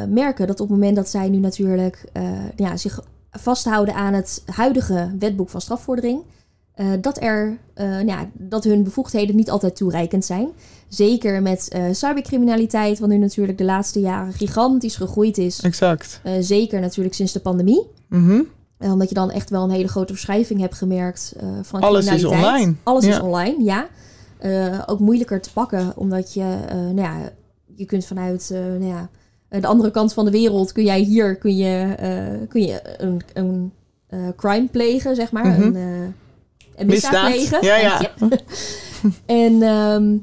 merken 0.08 0.46
dat 0.46 0.60
op 0.60 0.68
het 0.68 0.78
moment 0.78 0.96
dat 0.96 1.08
zij 1.08 1.28
nu 1.28 1.38
natuurlijk 1.38 2.04
eh, 2.12 2.22
ja, 2.56 2.76
zich 2.76 3.00
vasthouden 3.30 3.94
aan 3.94 4.12
het 4.12 4.42
huidige 4.46 5.14
wetboek 5.18 5.48
van 5.50 5.60
strafvordering. 5.60 6.22
Eh, 6.72 6.86
dat, 7.00 7.22
er, 7.22 7.58
eh, 7.74 7.86
nou 7.86 8.06
ja, 8.06 8.30
dat 8.32 8.64
hun 8.64 8.82
bevoegdheden 8.82 9.36
niet 9.36 9.50
altijd 9.50 9.76
toereikend 9.76 10.24
zijn. 10.24 10.48
Zeker 10.88 11.42
met 11.42 11.68
eh, 11.68 11.84
cybercriminaliteit, 11.92 12.98
wat 12.98 13.08
nu 13.08 13.18
natuurlijk 13.18 13.58
de 13.58 13.64
laatste 13.64 14.00
jaren 14.00 14.32
gigantisch 14.32 14.96
gegroeid 14.96 15.38
is. 15.38 15.60
Exact. 15.60 16.20
Zeker 16.40 16.80
natuurlijk 16.80 17.14
sinds 17.14 17.32
de 17.32 17.40
pandemie. 17.40 17.86
Mhm. 18.08 18.42
Omdat 18.78 19.08
je 19.08 19.14
dan 19.14 19.30
echt 19.30 19.50
wel 19.50 19.64
een 19.64 19.70
hele 19.70 19.88
grote 19.88 20.12
verschuiving 20.12 20.60
hebt 20.60 20.74
gemerkt 20.74 21.34
van 21.62 21.80
Alles 21.80 22.06
is 22.06 22.24
online. 22.24 22.74
Alles 22.82 23.04
is 23.04 23.20
online, 23.20 23.64
ja. 23.64 23.88
Ook 24.86 24.98
moeilijker 24.98 25.40
te 25.40 25.52
pakken, 25.52 25.92
omdat 25.96 26.34
je, 26.34 26.56
nou 26.72 27.00
ja, 27.00 27.32
je 27.74 27.84
kunt 27.84 28.06
vanuit, 28.06 28.50
nou 28.52 28.84
ja, 28.84 29.08
de 29.60 29.66
andere 29.66 29.90
kant 29.90 30.12
van 30.12 30.24
de 30.24 30.30
wereld 30.30 30.72
kun 30.72 30.84
jij 30.84 31.00
hier 31.00 31.36
kun 31.36 31.56
je, 31.56 31.94
kun 32.48 32.62
je 32.62 32.80
een, 32.98 33.22
een 33.32 33.72
crime 34.36 34.68
plegen, 34.68 35.16
zeg 35.16 35.32
maar. 35.32 35.46
Mhm. 35.46 35.62
Een 35.62 36.14
misdaad, 36.86 37.30
plegen. 37.32 37.64
Ja, 37.64 37.76
ja. 37.76 38.00
En 39.26 39.62
ehm, 39.62 40.16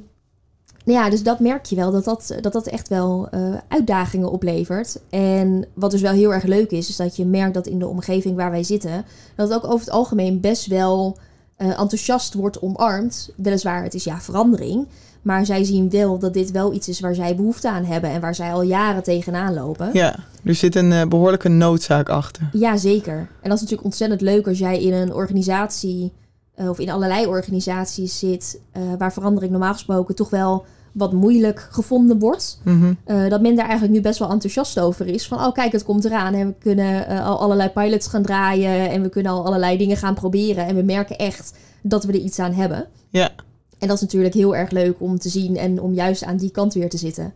nou 0.90 1.02
ja, 1.02 1.10
dus 1.10 1.24
dat 1.24 1.40
merk 1.40 1.66
je 1.66 1.76
wel, 1.76 1.92
dat 1.92 2.04
dat, 2.04 2.36
dat, 2.42 2.54
dat 2.54 2.68
echt 2.68 2.88
wel 2.88 3.28
eh, 3.32 3.54
uitdagingen 3.68 4.32
oplevert. 4.32 5.00
En 5.10 5.66
wat 5.74 5.92
dus 5.92 6.02
wel 6.02 6.12
heel 6.12 6.34
erg 6.34 6.44
leuk 6.44 6.72
is, 6.72 6.90
is 6.90 6.96
dat 6.96 7.16
je 7.16 7.26
merkt 7.26 7.54
dat 7.54 7.68
in 7.68 7.80
de 7.80 7.88
omgeving 7.88 8.36
waar 8.36 8.52
wij 8.52 8.64
zitten, 8.64 9.06
dat 9.36 9.50
het 9.50 9.58
ook 9.58 9.72
over 9.72 9.86
het 9.86 9.90
algemeen 9.90 10.40
best 10.40 10.66
wel 10.66 11.18
eh, 11.56 11.68
enthousiast 11.68 12.34
wordt 12.34 12.62
omarmd. 12.62 13.30
Weliswaar, 13.36 13.84
het 13.84 13.94
is 13.94 14.04
ja 14.04 14.20
verandering. 14.20 14.88
Maar 15.22 15.46
zij 15.46 15.64
zien 15.64 15.90
wel 15.90 16.20
dat 16.20 16.34
dit 16.34 16.52
wel 16.52 16.74
iets 16.74 16.88
is 16.88 17.00
waar 17.00 17.16
zij 17.16 17.36
behoefte 17.36 17.70
aan 17.70 17.86
hebben 17.86 18.10
en 18.10 18.22
waar 18.22 18.36
zij 18.36 18.54
al 18.54 18.62
jaren 18.62 19.04
tegenaan 19.04 19.54
lopen. 19.54 19.90
Ja, 19.94 20.16
er 20.44 20.56
zit 20.56 20.76
een 20.76 20.92
eh, 20.92 21.08
behoorlijke 21.08 21.50
noodzaak 21.50 22.10
achter. 22.10 22.50
Ja, 22.52 22.78
zeker. 22.78 23.18
En 23.18 23.50
dat 23.50 23.54
is 23.54 23.60
natuurlijk 23.60 23.84
ontzettend 23.84 24.22
leuk 24.22 24.48
als 24.48 24.60
jij 24.60 24.82
in 24.82 24.94
een 24.94 25.14
organisatie 25.14 26.12
eh, 26.60 26.70
of 26.70 26.80
in 26.80 26.90
allerlei 26.90 27.26
organisaties 27.26 28.20
zit 28.20 28.62
eh, 28.72 28.82
waar 28.98 29.14
verandering 29.14 29.52
normaal 29.52 29.74
gesproken 29.74 30.16
toch 30.16 30.30
wel 30.30 30.66
wat 30.92 31.14
moeilijk 31.14 31.68
gevonden 31.72 32.20
wordt. 32.20 32.60
Mhm. 32.64 32.94
Eh, 33.04 33.30
dat 33.30 33.42
men 33.42 33.56
daar 33.56 33.66
eigenlijk 33.66 33.94
nu 33.94 34.02
best 34.02 34.20
wel 34.20 34.30
enthousiast 34.30 34.80
over 34.80 35.08
is. 35.08 35.28
Van, 35.28 35.46
oh 35.46 35.54
kijk, 35.54 35.72
het 35.72 35.84
komt 35.84 36.06
eraan 36.06 36.34
en 36.34 36.48
we 36.48 36.54
kunnen 36.60 37.08
al 37.08 37.40
allerlei 37.40 37.70
pilots 37.70 38.08
gaan 38.08 38.22
draaien 38.22 38.90
en 38.90 39.02
we 39.02 39.10
kunnen 39.10 39.32
al 39.32 39.46
allerlei 39.46 39.78
dingen 39.78 39.98
gaan 39.98 40.14
proberen. 40.14 40.66
En 40.66 40.76
we 40.76 40.82
merken 40.82 41.18
echt 41.18 41.58
dat 41.82 42.04
we 42.04 42.14
er 42.14 42.20
iets 42.20 42.40
aan 42.40 42.54
hebben. 42.54 42.88
Ja. 43.10 43.32
En 43.78 43.88
dat 43.88 43.96
is 43.96 44.02
natuurlijk 44.02 44.34
heel 44.34 44.56
erg 44.56 44.72
leuk 44.72 44.96
om 45.00 45.20
te 45.20 45.30
zien 45.30 45.58
en 45.58 45.82
om 45.82 45.94
juist 45.94 46.24
aan 46.24 46.38
die 46.38 46.52
kant 46.52 46.74
weer 46.74 46.90
te 46.90 46.98
zitten. 46.98 47.34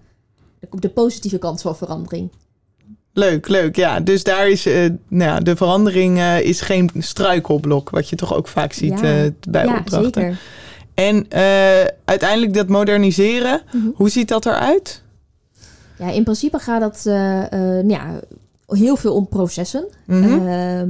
De 0.70 0.90
positieve 0.90 1.38
kant 1.38 1.62
van 1.62 1.76
verandering. 1.76 2.32
Leuk, 3.14 3.48
leuk. 3.48 3.76
Ja, 3.76 4.00
dus 4.00 4.24
daar 4.24 4.50
is 4.50 4.66
eh, 4.66 4.74
nou 5.08 5.32
ja, 5.32 5.40
de 5.40 5.56
verandering 5.56 6.18
eh, 6.18 6.42
is 6.42 6.62
geen 6.62 6.90
struikelblok, 6.98 7.90
wat 7.90 8.10
je 8.10 8.16
toch 8.16 8.34
ook 8.36 8.48
vaak 8.48 8.74
ziet 8.74 9.00
Ja. 9.00 9.24
eh, 9.24 9.32
bij 9.50 9.66
ja, 9.66 9.78
opdrachten. 9.78 10.22
zeker. 10.22 10.38
En 10.94 11.26
uiteindelijk 12.06 12.54
dat 12.54 12.68
moderniseren, 12.68 13.62
Mhm. 13.72 13.88
hoe 13.96 14.10
ziet 14.10 14.28
dat 14.28 14.46
eruit? 14.46 15.02
Ja, 16.00 16.10
in 16.12 16.24
principe 16.24 16.60
gaat 16.60 17.06
eh, 17.06 17.14
nou 17.14 17.88
ja, 17.90 18.20
heel 18.68 18.96
veel 18.96 19.14
om 19.16 19.28
processen. 19.28 19.86
Mhm. 20.06 20.48
Ehm, 20.48 20.90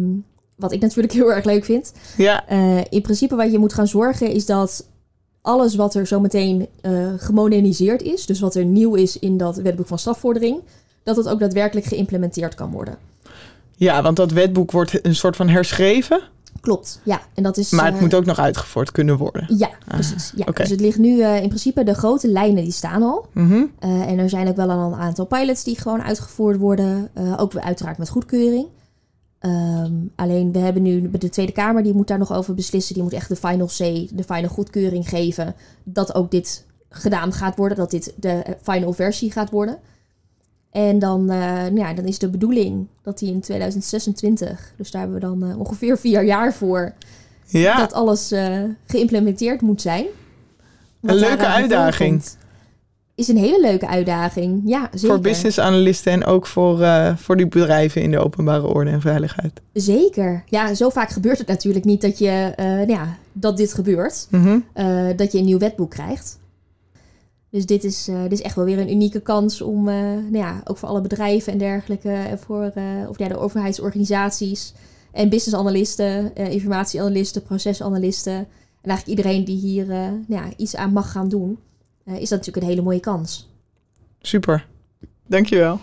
wat 0.55 0.71
ik 0.71 0.81
natuurlijk 0.81 1.13
heel 1.19 1.33
erg 1.33 1.45
leuk 1.45 1.65
vind. 1.65 1.91
ja, 2.17 2.47
in 2.89 3.01
principe 3.01 3.36
wat 3.36 3.51
je 3.51 3.57
moet 3.59 3.73
gaan 3.73 3.88
zorgen 3.88 4.31
is 4.31 4.45
dat 4.45 4.88
alles 5.41 5.75
wat 5.75 5.95
er 5.95 6.07
zometeen 6.07 6.67
gemoderniseerd 7.17 8.01
is, 8.01 8.25
dus 8.25 8.39
wat 8.39 8.55
er 8.55 8.65
nieuw 8.65 8.95
is 8.95 9.19
in 9.19 9.38
dat 9.38 9.55
wetboek 9.57 9.88
van 9.88 9.99
strafvordering, 9.99 10.59
dat 11.03 11.15
het 11.15 11.29
ook 11.29 11.39
daadwerkelijk 11.39 11.85
geïmplementeerd 11.85 12.55
kan 12.55 12.71
worden. 12.71 12.97
ja, 13.75 14.01
want 14.01 14.15
dat 14.15 14.31
wetboek 14.31 14.71
wordt 14.71 15.05
een 15.05 15.15
soort 15.15 15.35
van 15.35 15.49
herschreven, 15.49 16.21
Klopt, 16.63 16.99
ja. 17.03 17.21
En 17.33 17.43
dat 17.43 17.57
is. 17.57 17.71
maar 17.71 17.85
het 17.85 17.95
eh, 17.95 18.01
moet 18.01 18.13
ook 18.13 18.25
nog 18.25 18.39
uitgevoerd 18.39 18.91
kunnen 18.91 19.17
worden. 19.17 19.57
Ja, 19.57 19.69
precies. 19.87 20.31
Ja. 20.35 20.45
Dus 20.45 20.69
het 20.69 20.79
ligt 20.79 20.97
nu 20.97 21.21
eh, 21.21 21.41
in 21.41 21.47
principe 21.47 21.83
de 21.83 21.93
grote 21.93 22.27
lijnen 22.27 22.63
die 22.63 22.71
staan 22.71 23.01
al. 23.01 23.25
Mhm. 23.33 23.63
Eh, 23.79 24.01
en 24.01 24.19
er 24.19 24.29
zijn 24.29 24.47
ook 24.47 24.55
wel 24.55 24.69
al 24.69 24.93
een 24.93 24.99
aantal 24.99 25.25
pilots 25.25 25.63
die 25.63 25.79
gewoon 25.79 26.01
uitgevoerd 26.01 26.57
worden. 26.57 27.09
Ook 27.37 27.55
uiteraard 27.55 27.97
met 27.97 28.09
goedkeuring. 28.09 28.67
Ehm, 29.39 29.93
alleen 30.15 30.51
we 30.51 30.59
hebben 30.59 30.81
nu 30.81 31.11
de 31.11 31.29
Tweede 31.29 31.51
Kamer, 31.51 31.83
die 31.83 31.93
moet 31.93 32.07
daar 32.07 32.17
nog 32.17 32.33
over 32.33 32.53
beslissen. 32.53 32.93
Die 32.93 33.03
moet 33.03 33.13
echt 33.13 33.29
de 33.29 33.35
final 33.35 33.67
C, 33.67 33.77
de 34.11 34.23
final 34.25 34.49
goedkeuring 34.49 35.09
geven. 35.09 35.55
Dat 35.83 36.15
ook 36.15 36.31
dit 36.31 36.65
gedaan 36.89 37.33
gaat 37.33 37.55
worden. 37.55 37.77
Dat 37.77 37.91
dit 37.91 38.13
de 38.15 38.57
final 38.61 38.93
versie 38.93 39.31
gaat 39.31 39.49
worden. 39.49 39.77
En 40.73 40.99
dan, 40.99 41.29
eh, 41.29 41.38
nou 41.38 41.79
ja, 41.79 41.93
dan 41.93 42.05
is 42.05 42.19
de 42.19 42.29
bedoeling 42.29 42.88
dat 43.01 43.19
die 43.19 43.31
in 43.31 43.41
2026, 43.41 44.73
dus 44.77 44.91
daar 44.91 45.01
hebben 45.01 45.19
we 45.19 45.25
dan 45.25 45.49
eh, 45.49 45.59
ongeveer 45.59 45.97
vier 45.97 46.23
jaar 46.23 46.53
voor, 46.53 46.93
Ja, 47.45 47.77
dat 47.77 47.93
alles 47.93 48.31
eh, 48.31 48.59
geïmplementeerd 48.86 49.62
moet 49.62 49.81
zijn. 49.81 50.05
Wat 50.99 51.12
Een 51.12 51.19
leuke 51.19 51.47
uitdaging. 51.47 52.23
Is 53.15 53.27
een 53.27 53.38
hele 53.38 53.62
leuke 53.62 53.88
uitdaging. 53.88 54.62
Ja, 54.65 54.89
zeker. 54.91 55.07
voor 55.07 55.19
business 55.19 55.59
analisten 55.59 56.12
en 56.12 56.25
ook 56.25 56.47
voor, 56.47 56.88
voor 57.17 57.38
die 57.38 57.47
bedrijven 57.47 58.01
in 58.01 58.12
de 58.12 58.19
openbare 58.19 58.67
orde 58.67 58.89
en 58.91 59.01
veiligheid. 59.01 59.62
Zeker. 59.73 60.43
Ja, 60.45 60.73
zo 60.73 60.89
vaak 60.89 61.09
gebeurt 61.09 61.38
het 61.38 61.47
natuurlijk 61.47 61.86
niet 61.86 62.01
dat, 62.01 62.17
je, 62.17 62.53
nou 62.57 62.91
ja, 62.91 63.17
dat 63.33 63.57
dit 63.57 63.73
gebeurt. 63.73 64.27
Mhm. 64.29 64.59
dat 65.15 65.31
je 65.31 65.38
een 65.38 65.45
nieuw 65.45 65.57
wetboek 65.57 65.89
krijgt. 65.89 66.39
Dus 67.53 67.65
dit 67.65 67.83
is, 67.83 68.07
eh, 68.07 68.21
dit 68.21 68.31
is 68.31 68.41
echt 68.41 68.55
wel 68.55 68.65
weer 68.65 68.79
een 68.79 68.91
unieke 68.91 69.19
kans 69.19 69.61
om, 69.61 69.87
eh, 69.89 69.95
nou 69.95 70.37
ja, 70.37 70.61
ook 70.63 70.77
voor 70.77 70.89
alle 70.89 71.01
bedrijven 71.01 71.51
en 71.51 71.57
dergelijke, 71.57 72.11
en 72.11 72.39
voor 72.39 72.63
eh, 72.63 73.09
of 73.09 73.17
ja, 73.17 73.27
de 73.27 73.37
overheidsorganisaties 73.37 74.73
en 75.11 75.29
businessanalisten, 75.29 76.35
informatieanalisten, 76.35 77.43
procesanalisten 77.43 78.33
en 78.81 78.89
eigenlijk 78.89 79.07
iedereen 79.07 79.43
die 79.43 79.57
hier 79.57 79.85
nou 79.87 80.23
ja, 80.27 80.45
iets 80.57 80.75
aan 80.75 80.93
mag 80.93 81.11
gaan 81.11 81.29
doen, 81.29 81.59
is 82.05 82.29
dat 82.29 82.37
natuurlijk 82.39 82.57
een 82.57 82.71
hele 82.71 82.81
mooie 82.81 82.99
kans. 82.99 83.49
Super. 84.21 84.67
Dankjewel. 85.27 85.79